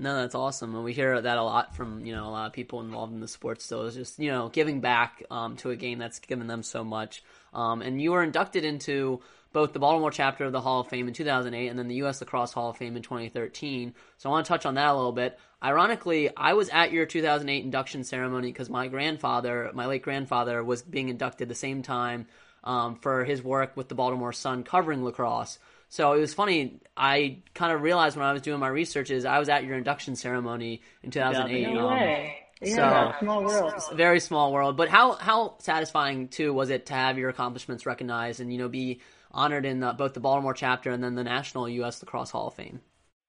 No, 0.00 0.16
that's 0.16 0.34
awesome, 0.34 0.74
and 0.74 0.82
we 0.82 0.94
hear 0.94 1.20
that 1.20 1.36
a 1.36 1.42
lot 1.42 1.76
from 1.76 2.06
you 2.06 2.14
know 2.14 2.26
a 2.26 2.30
lot 2.30 2.46
of 2.46 2.54
people 2.54 2.80
involved 2.80 3.12
in 3.12 3.20
the 3.20 3.28
sports. 3.28 3.66
Still, 3.66 3.82
is 3.82 3.94
just 3.94 4.18
you 4.18 4.30
know 4.30 4.48
giving 4.48 4.80
back 4.80 5.22
um, 5.30 5.56
to 5.58 5.68
a 5.70 5.76
game 5.76 5.98
that's 5.98 6.20
given 6.20 6.46
them 6.46 6.62
so 6.62 6.82
much. 6.82 7.22
Um, 7.52 7.82
and 7.82 8.00
you 8.00 8.12
were 8.12 8.22
inducted 8.22 8.64
into 8.64 9.20
both 9.52 9.74
the 9.74 9.78
Baltimore 9.78 10.10
chapter 10.10 10.46
of 10.46 10.52
the 10.52 10.60
Hall 10.62 10.80
of 10.80 10.88
Fame 10.88 11.06
in 11.06 11.12
2008 11.12 11.68
and 11.68 11.78
then 11.78 11.88
the 11.88 11.96
U.S. 11.96 12.20
Lacrosse 12.20 12.52
Hall 12.52 12.70
of 12.70 12.78
Fame 12.78 12.96
in 12.96 13.02
2013. 13.02 13.94
So 14.16 14.30
I 14.30 14.32
want 14.32 14.46
to 14.46 14.48
touch 14.48 14.64
on 14.64 14.76
that 14.76 14.88
a 14.88 14.94
little 14.94 15.12
bit. 15.12 15.38
Ironically, 15.62 16.34
I 16.34 16.54
was 16.54 16.70
at 16.70 16.92
your 16.92 17.04
2008 17.04 17.62
induction 17.62 18.04
ceremony 18.04 18.48
because 18.52 18.70
my 18.70 18.86
grandfather, 18.88 19.70
my 19.74 19.84
late 19.84 20.02
grandfather, 20.02 20.64
was 20.64 20.82
being 20.82 21.10
inducted 21.10 21.48
the 21.48 21.54
same 21.54 21.82
time 21.82 22.26
um, 22.64 22.96
for 22.96 23.24
his 23.24 23.42
work 23.42 23.76
with 23.76 23.88
the 23.88 23.94
Baltimore 23.94 24.32
Sun 24.32 24.62
covering 24.62 25.04
lacrosse. 25.04 25.58
So 25.90 26.12
it 26.12 26.20
was 26.20 26.32
funny. 26.32 26.80
I 26.96 27.42
kind 27.52 27.72
of 27.72 27.82
realized 27.82 28.16
when 28.16 28.24
I 28.24 28.32
was 28.32 28.42
doing 28.42 28.60
my 28.60 28.68
research 28.68 29.10
is 29.10 29.24
I 29.24 29.40
was 29.40 29.48
at 29.48 29.64
your 29.64 29.76
induction 29.76 30.14
ceremony 30.14 30.82
in 31.02 31.10
2008. 31.10 31.74
No 31.74 31.88
um, 31.88 31.94
way. 31.94 32.36
Yeah, 32.62 33.12
so, 33.12 33.24
small 33.24 33.44
world. 33.44 33.74
Very 33.94 34.20
small 34.20 34.52
world. 34.52 34.76
But 34.76 34.88
how 34.88 35.12
how 35.14 35.56
satisfying 35.58 36.28
too 36.28 36.54
was 36.54 36.70
it 36.70 36.86
to 36.86 36.94
have 36.94 37.18
your 37.18 37.28
accomplishments 37.28 37.86
recognized 37.86 38.40
and 38.40 38.52
you 38.52 38.58
know 38.58 38.68
be 38.68 39.00
honored 39.32 39.66
in 39.66 39.80
the, 39.80 39.92
both 39.92 40.14
the 40.14 40.20
Baltimore 40.20 40.54
chapter 40.54 40.90
and 40.90 41.02
then 41.02 41.16
the 41.16 41.24
National 41.24 41.68
U.S. 41.68 42.00
Lacrosse 42.00 42.30
Hall 42.30 42.48
of 42.48 42.54
Fame? 42.54 42.80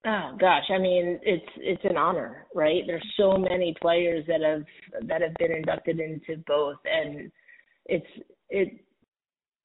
Oh 0.05 0.35
gosh, 0.39 0.65
I 0.69 0.77
mean 0.77 1.19
it's 1.23 1.49
it's 1.57 1.83
an 1.85 1.97
honor, 1.97 2.45
right? 2.53 2.83
There's 2.85 3.07
so 3.17 3.37
many 3.37 3.75
players 3.81 4.23
that 4.27 4.41
have 4.41 4.65
that 5.07 5.21
have 5.21 5.33
been 5.35 5.51
inducted 5.51 5.99
into 5.99 6.43
both, 6.45 6.77
and 6.85 7.31
it's 7.85 8.07
it 8.49 8.85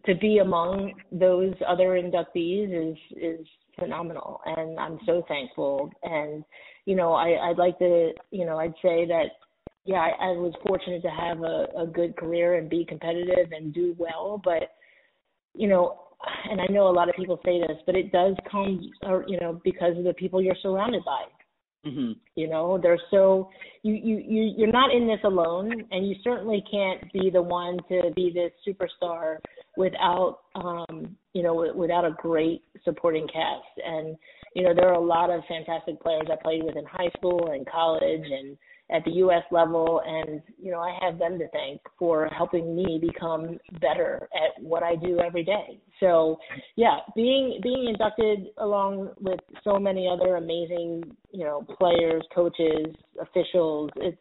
to 0.06 0.14
be 0.14 0.38
among 0.38 0.92
those 1.12 1.54
other 1.66 2.00
inductees 2.00 2.92
is 2.92 2.96
is 3.16 3.46
phenomenal, 3.78 4.40
and 4.46 4.78
I'm 4.78 4.98
so 5.06 5.24
thankful. 5.28 5.90
And 6.02 6.44
you 6.84 6.96
know, 6.96 7.12
I 7.12 7.50
I'd 7.50 7.58
like 7.58 7.78
to 7.78 8.12
you 8.30 8.46
know 8.46 8.58
I'd 8.58 8.74
say 8.82 9.06
that 9.06 9.26
yeah 9.84 9.96
I, 9.96 10.08
I 10.08 10.28
was 10.32 10.54
fortunate 10.66 11.02
to 11.02 11.10
have 11.10 11.42
a, 11.42 11.82
a 11.82 11.86
good 11.86 12.16
career 12.16 12.54
and 12.54 12.70
be 12.70 12.84
competitive 12.84 13.52
and 13.52 13.74
do 13.74 13.94
well, 13.98 14.40
but 14.44 14.70
you 15.54 15.68
know 15.68 16.00
and 16.50 16.60
I 16.60 16.66
know 16.70 16.88
a 16.88 16.92
lot 16.92 17.08
of 17.08 17.14
people 17.14 17.38
say 17.44 17.60
this, 17.60 17.76
but 17.84 17.94
it 17.94 18.12
does 18.12 18.34
come, 18.50 18.90
or 19.02 19.24
you 19.28 19.38
know, 19.40 19.60
because 19.64 19.96
of 19.96 20.04
the 20.04 20.14
people 20.14 20.42
you're 20.42 20.56
surrounded 20.62 21.04
by. 21.04 21.24
Mm-hmm. 21.86 22.12
You 22.34 22.48
know, 22.48 22.78
they're 22.82 23.00
so 23.10 23.50
you 23.82 23.94
you 23.94 24.16
you 24.26 24.54
you're 24.56 24.72
not 24.72 24.92
in 24.92 25.06
this 25.06 25.20
alone, 25.24 25.84
and 25.90 26.08
you 26.08 26.16
certainly 26.24 26.64
can't 26.70 27.12
be 27.12 27.30
the 27.30 27.42
one 27.42 27.78
to 27.88 28.10
be 28.14 28.32
this 28.32 28.52
superstar 28.66 29.36
without 29.76 30.40
um 30.54 31.16
you 31.32 31.42
know 31.42 31.72
without 31.74 32.04
a 32.04 32.14
great 32.18 32.62
supporting 32.84 33.26
cast. 33.28 33.86
And 33.86 34.16
you 34.54 34.62
know, 34.62 34.72
there 34.74 34.88
are 34.88 34.94
a 34.94 35.04
lot 35.04 35.28
of 35.28 35.42
fantastic 35.46 36.00
players 36.00 36.28
I 36.32 36.36
played 36.42 36.62
with 36.64 36.76
in 36.76 36.84
high 36.86 37.10
school 37.18 37.52
and 37.52 37.68
college, 37.68 38.24
and 38.24 38.56
at 38.90 39.04
the 39.04 39.10
U.S. 39.10 39.42
level, 39.50 40.00
and 40.06 40.40
you 40.58 40.70
know 40.70 40.80
I 40.80 40.96
have 41.02 41.18
them 41.18 41.38
to 41.38 41.48
thank 41.48 41.80
for 41.98 42.26
helping 42.28 42.74
me 42.74 42.98
become 43.00 43.58
better 43.80 44.28
at 44.34 44.62
what 44.62 44.82
I 44.82 44.96
do 44.96 45.18
every 45.18 45.44
day. 45.44 45.78
So, 46.00 46.38
yeah, 46.76 46.98
being 47.14 47.60
being 47.62 47.88
inducted 47.88 48.46
along 48.58 49.10
with 49.20 49.40
so 49.62 49.78
many 49.78 50.08
other 50.08 50.36
amazing 50.36 51.02
you 51.32 51.44
know 51.44 51.66
players, 51.78 52.22
coaches, 52.34 52.86
officials, 53.20 53.90
it's 53.96 54.16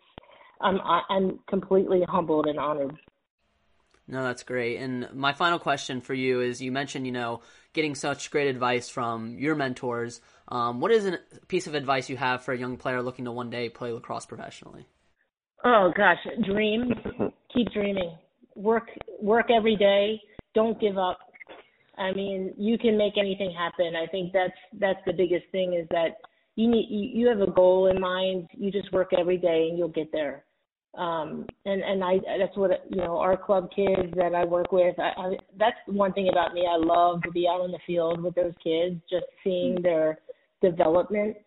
I'm 0.60 0.80
I'm 1.10 1.39
completely 1.48 2.04
humbled 2.10 2.48
and 2.48 2.60
honored. 2.60 2.98
No, 4.08 4.24
that's 4.24 4.44
great. 4.44 4.78
And 4.78 5.08
my 5.13 5.34
final 5.34 5.58
question 5.58 6.02
for 6.02 6.13
you 6.13 6.41
is: 6.41 6.62
you 6.62 6.72
mentioned, 6.72 7.06
you 7.06 7.12
know, 7.12 7.41
getting 7.74 7.96
such 7.96 8.32
great 8.32 8.48
advice 8.48 8.88
from 8.88 9.38
your 9.38 9.56
mentors. 9.56 10.22
Um, 10.48 10.80
what 10.80 10.91
is 10.91 11.06
a 11.08 11.20
piece 11.48 11.68
of 11.68 11.74
advice 11.74 12.10
you 12.10 12.18
have 12.18 12.44
for 12.44 12.54
a 12.54 12.58
young 12.58 12.78
player 12.78 13.02
looking 13.02 13.26
to 13.26 13.32
one 13.32 13.50
day 13.50 13.70
play 13.70 13.91
lacrosse 13.91 14.26
professionally? 14.26 14.86
Oh 15.63 15.91
gosh, 15.96 16.20
dream. 16.44 16.94
Keep 17.54 17.72
dreaming. 17.74 18.15
Work 18.56 18.89
work 19.22 19.50
every 19.50 19.76
day. 19.76 20.22
Don't 20.54 20.80
give 20.80 20.98
up. 20.98 21.20
I 21.98 22.12
mean, 22.12 22.54
you 22.58 22.78
can 22.78 22.98
make 22.98 23.18
anything 23.18 23.54
happen. 23.58 23.94
I 23.96 24.06
think 24.08 24.34
that's 24.34 24.54
that's 24.80 25.00
the 25.06 25.13
biggest 25.13 25.46
thing 25.52 25.74
is 25.74 25.88
that 25.89 26.18
you 26.56 26.70
need 26.70 26.88
you, 26.89 27.22
you 27.22 27.28
have 27.28 27.41
a 27.41 27.52
goal 27.52 27.88
in 27.88 28.00
mind. 28.00 28.48
You 28.54 28.72
just 28.72 28.91
work 28.94 29.12
every 29.18 29.38
day 29.38 29.68
and 29.70 29.78
you'll 29.78 29.89
get 29.89 30.12
there. 30.12 30.44
Um, 30.97 31.45
and 31.65 31.81
and 31.81 32.03
I 32.03 32.19
that's 32.39 32.55
what 32.55 32.86
you 32.89 32.97
know 32.97 33.17
our 33.17 33.36
club 33.36 33.69
kids 33.75 34.13
that 34.15 34.34
I 34.34 34.45
work 34.45 34.71
with. 34.71 34.97
I, 34.97 35.12
I 35.17 35.38
that's 35.60 35.75
one 35.88 36.13
thing 36.13 36.29
about 36.29 36.53
me. 36.53 36.65
I 36.69 36.77
love 36.77 37.21
to 37.23 37.31
be 37.31 37.47
out 37.49 37.65
in 37.65 37.71
the 37.71 37.79
field 37.86 38.23
with 38.23 38.36
those 38.36 38.53
kids, 38.63 39.01
just 39.10 39.25
seeing 39.43 39.81
their 39.81 40.19
development. 40.62 41.38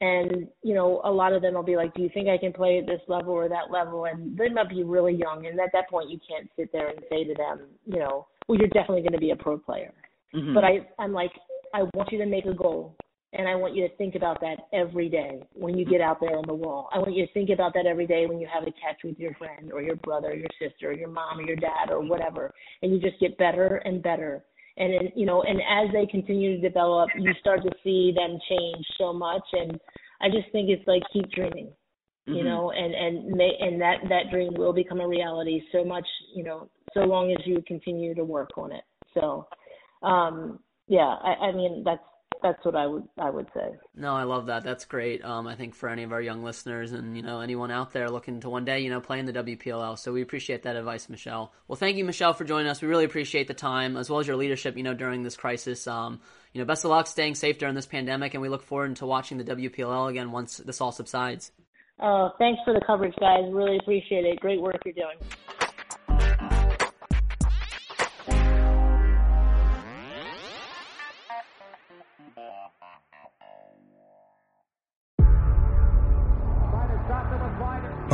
And 0.00 0.46
you 0.62 0.74
know, 0.74 1.00
a 1.04 1.10
lot 1.10 1.32
of 1.32 1.42
them 1.42 1.54
will 1.54 1.62
be 1.62 1.76
like, 1.76 1.94
"Do 1.94 2.02
you 2.02 2.10
think 2.12 2.28
I 2.28 2.38
can 2.38 2.52
play 2.52 2.78
at 2.78 2.86
this 2.86 3.00
level 3.08 3.32
or 3.32 3.48
that 3.48 3.70
level?" 3.70 4.04
And 4.04 4.36
they 4.36 4.48
might 4.48 4.68
be 4.68 4.84
really 4.84 5.14
young, 5.14 5.46
and 5.46 5.58
at 5.58 5.70
that 5.72 5.88
point, 5.88 6.10
you 6.10 6.18
can't 6.28 6.48
sit 6.56 6.70
there 6.72 6.88
and 6.88 7.00
say 7.08 7.24
to 7.24 7.34
them, 7.34 7.62
you 7.86 7.98
know, 7.98 8.26
"Well, 8.46 8.58
you're 8.58 8.68
definitely 8.68 9.00
going 9.00 9.12
to 9.12 9.18
be 9.18 9.30
a 9.30 9.36
pro 9.36 9.58
player." 9.58 9.92
Mm-hmm. 10.34 10.54
But 10.54 10.64
I, 10.64 10.86
I'm 10.98 11.12
like, 11.12 11.32
I 11.74 11.84
want 11.94 12.12
you 12.12 12.18
to 12.18 12.26
make 12.26 12.44
a 12.44 12.54
goal 12.54 12.94
and 13.34 13.46
I 13.46 13.54
want 13.56 13.76
you 13.76 13.86
to 13.86 13.94
think 13.96 14.14
about 14.14 14.40
that 14.40 14.56
every 14.72 15.08
day 15.10 15.42
when 15.52 15.76
you 15.76 15.84
get 15.84 16.00
out 16.00 16.18
there 16.20 16.36
on 16.36 16.44
the 16.46 16.54
wall. 16.54 16.88
I 16.92 16.98
want 16.98 17.14
you 17.14 17.26
to 17.26 17.32
think 17.32 17.50
about 17.50 17.74
that 17.74 17.84
every 17.84 18.06
day 18.06 18.26
when 18.26 18.40
you 18.40 18.48
have 18.52 18.62
a 18.62 18.72
catch 18.72 19.04
with 19.04 19.18
your 19.18 19.34
friend 19.34 19.70
or 19.72 19.82
your 19.82 19.96
brother 19.96 20.28
or 20.28 20.34
your 20.34 20.48
sister 20.58 20.90
or 20.90 20.94
your 20.94 21.10
mom 21.10 21.40
or 21.40 21.42
your 21.42 21.56
dad 21.56 21.90
or 21.90 22.00
whatever. 22.00 22.54
And 22.80 22.90
you 22.92 23.00
just 23.00 23.20
get 23.20 23.36
better 23.36 23.82
and 23.84 24.02
better. 24.02 24.44
And 24.78 24.94
then, 24.94 25.12
you 25.14 25.26
know, 25.26 25.42
and 25.42 25.60
as 25.60 25.92
they 25.92 26.06
continue 26.06 26.56
to 26.56 26.68
develop, 26.68 27.10
you 27.18 27.32
start 27.40 27.62
to 27.64 27.70
see 27.84 28.14
them 28.16 28.38
change 28.48 28.86
so 28.96 29.12
much. 29.12 29.42
And 29.52 29.78
I 30.22 30.28
just 30.28 30.50
think 30.50 30.70
it's 30.70 30.86
like 30.86 31.02
keep 31.12 31.30
dreaming, 31.30 31.70
you 32.26 32.34
mm-hmm. 32.34 32.44
know, 32.44 32.70
and 32.70 32.94
and 32.94 33.30
may, 33.32 33.50
and 33.60 33.78
that 33.80 33.96
that 34.08 34.30
dream 34.30 34.54
will 34.54 34.72
become 34.72 35.00
a 35.00 35.08
reality 35.08 35.60
so 35.70 35.84
much, 35.84 36.06
you 36.34 36.44
know, 36.44 36.70
so 36.94 37.00
long 37.00 37.30
as 37.32 37.44
you 37.44 37.62
continue 37.66 38.14
to 38.14 38.24
work 38.24 38.50
on 38.56 38.72
it. 38.72 38.84
So, 39.12 39.48
um, 40.02 40.60
yeah, 40.86 41.16
I, 41.22 41.48
I 41.48 41.52
mean 41.52 41.82
that's 41.84 42.00
that's 42.42 42.64
what 42.64 42.74
I 42.74 42.86
would 42.86 43.08
I 43.18 43.30
would 43.30 43.48
say. 43.54 43.76
No, 43.94 44.14
I 44.14 44.24
love 44.24 44.46
that. 44.46 44.64
That's 44.64 44.84
great. 44.84 45.24
Um, 45.24 45.46
I 45.46 45.54
think 45.54 45.74
for 45.74 45.88
any 45.88 46.02
of 46.02 46.12
our 46.12 46.20
young 46.20 46.42
listeners 46.42 46.92
and 46.92 47.16
you 47.16 47.22
know 47.22 47.40
anyone 47.40 47.70
out 47.70 47.92
there 47.92 48.08
looking 48.08 48.40
to 48.40 48.50
one 48.50 48.64
day 48.64 48.80
you 48.80 48.90
know 48.90 49.00
play 49.00 49.18
in 49.18 49.26
the 49.26 49.32
WPLL. 49.32 49.98
So 49.98 50.12
we 50.12 50.22
appreciate 50.22 50.62
that 50.62 50.76
advice, 50.76 51.08
Michelle. 51.08 51.52
Well, 51.66 51.76
thank 51.76 51.96
you, 51.96 52.04
Michelle, 52.04 52.34
for 52.34 52.44
joining 52.44 52.68
us. 52.68 52.80
We 52.80 52.88
really 52.88 53.04
appreciate 53.04 53.48
the 53.48 53.54
time 53.54 53.96
as 53.96 54.08
well 54.10 54.20
as 54.20 54.26
your 54.26 54.36
leadership. 54.36 54.76
You 54.76 54.82
know 54.82 54.94
during 54.94 55.22
this 55.22 55.36
crisis. 55.36 55.86
Um, 55.86 56.20
you 56.52 56.60
know, 56.60 56.64
best 56.64 56.84
of 56.84 56.90
luck 56.90 57.06
staying 57.06 57.34
safe 57.34 57.58
during 57.58 57.74
this 57.74 57.86
pandemic, 57.86 58.34
and 58.34 58.42
we 58.42 58.48
look 58.48 58.62
forward 58.62 58.96
to 58.96 59.06
watching 59.06 59.38
the 59.38 59.44
WPLL 59.44 60.10
again 60.10 60.32
once 60.32 60.58
this 60.58 60.80
all 60.80 60.92
subsides. 60.92 61.52
Uh, 62.00 62.30
thanks 62.38 62.60
for 62.64 62.72
the 62.72 62.80
coverage, 62.86 63.14
guys. 63.20 63.42
Really 63.50 63.76
appreciate 63.76 64.24
it. 64.24 64.40
Great 64.40 64.60
work 64.60 64.76
you're 64.84 64.94
doing. 64.94 65.18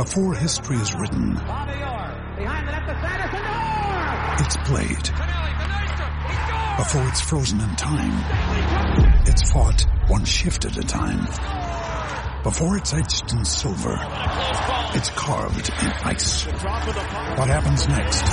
Before 0.05 0.35
history 0.35 0.77
is 0.77 0.93
written, 0.93 1.31
it's 4.39 4.57
played. 4.57 5.03
Before 6.77 7.07
it's 7.07 7.21
frozen 7.21 7.59
in 7.59 7.75
time, 7.75 8.13
it's 9.25 9.51
fought 9.51 9.83
one 10.05 10.23
shift 10.23 10.65
at 10.65 10.77
a 10.77 10.83
time. 10.83 11.25
Before 12.43 12.77
it's 12.77 12.93
etched 12.93 13.33
in 13.33 13.43
silver, 13.45 13.97
it's 14.93 15.09
carved 15.09 15.69
in 15.69 15.91
ice. 16.03 16.45
What 16.45 17.47
happens 17.47 17.87
next 17.87 18.29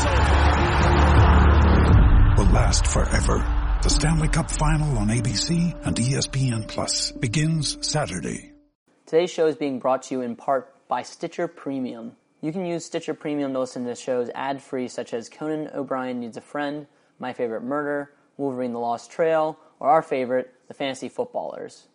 will 2.36 2.52
last 2.52 2.86
forever. 2.86 3.38
The 3.82 3.88
Stanley 3.88 4.28
Cup 4.28 4.50
Final 4.50 4.98
on 4.98 5.08
ABC 5.08 5.86
and 5.86 5.96
ESPN 5.96 6.68
Plus 6.68 7.12
begins 7.12 7.78
Saturday. 7.80 8.52
Today's 9.06 9.30
show 9.30 9.46
is 9.46 9.56
being 9.56 9.78
brought 9.78 10.02
to 10.04 10.14
you 10.14 10.20
in 10.20 10.36
part 10.36 10.71
by 10.92 11.00
Stitcher 11.00 11.48
Premium. 11.48 12.12
You 12.42 12.52
can 12.52 12.66
use 12.66 12.84
Stitcher 12.84 13.14
Premium 13.14 13.54
to 13.54 13.60
listen 13.60 13.86
to 13.86 13.94
shows 13.94 14.28
ad 14.34 14.62
free, 14.62 14.88
such 14.88 15.14
as 15.14 15.30
Conan 15.30 15.70
O'Brien 15.72 16.20
Needs 16.20 16.36
a 16.36 16.42
Friend, 16.42 16.86
My 17.18 17.32
Favorite 17.32 17.62
Murder, 17.62 18.12
Wolverine 18.36 18.74
the 18.74 18.78
Lost 18.78 19.10
Trail, 19.10 19.58
or 19.80 19.88
our 19.88 20.02
favorite, 20.02 20.52
The 20.68 20.74
Fantasy 20.74 21.08
Footballers. 21.08 21.86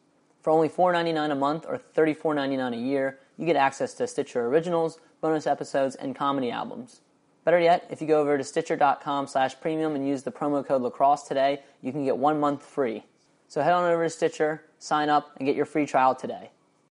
For 0.41 0.49
only 0.49 0.67
$4.99 0.67 1.31
a 1.31 1.35
month 1.35 1.67
or 1.69 1.77
$34.99 1.77 2.73
a 2.73 2.77
year, 2.77 3.19
you 3.37 3.45
get 3.45 3.55
access 3.55 3.93
to 3.93 4.07
Stitcher 4.07 4.47
Originals, 4.47 4.99
bonus 5.21 5.45
episodes, 5.45 5.93
and 5.93 6.15
comedy 6.15 6.49
albums. 6.49 7.01
Better 7.45 7.59
yet, 7.59 7.85
if 7.91 8.01
you 8.01 8.07
go 8.07 8.19
over 8.19 8.35
to 8.35 8.43
stitcher.com 8.43 9.27
slash 9.27 9.59
premium 9.61 9.93
and 9.93 10.07
use 10.07 10.23
the 10.23 10.31
promo 10.31 10.65
code 10.65 10.81
lacrosse 10.81 11.21
today, 11.21 11.61
you 11.83 11.91
can 11.91 12.03
get 12.03 12.17
one 12.17 12.39
month 12.39 12.63
free. 12.63 13.03
So 13.47 13.61
head 13.61 13.73
on 13.73 13.83
over 13.83 14.05
to 14.05 14.09
Stitcher, 14.09 14.63
sign 14.79 15.09
up, 15.09 15.35
and 15.37 15.45
get 15.45 15.55
your 15.55 15.67
free 15.67 15.85
trial 15.85 16.15
today. 16.15 16.49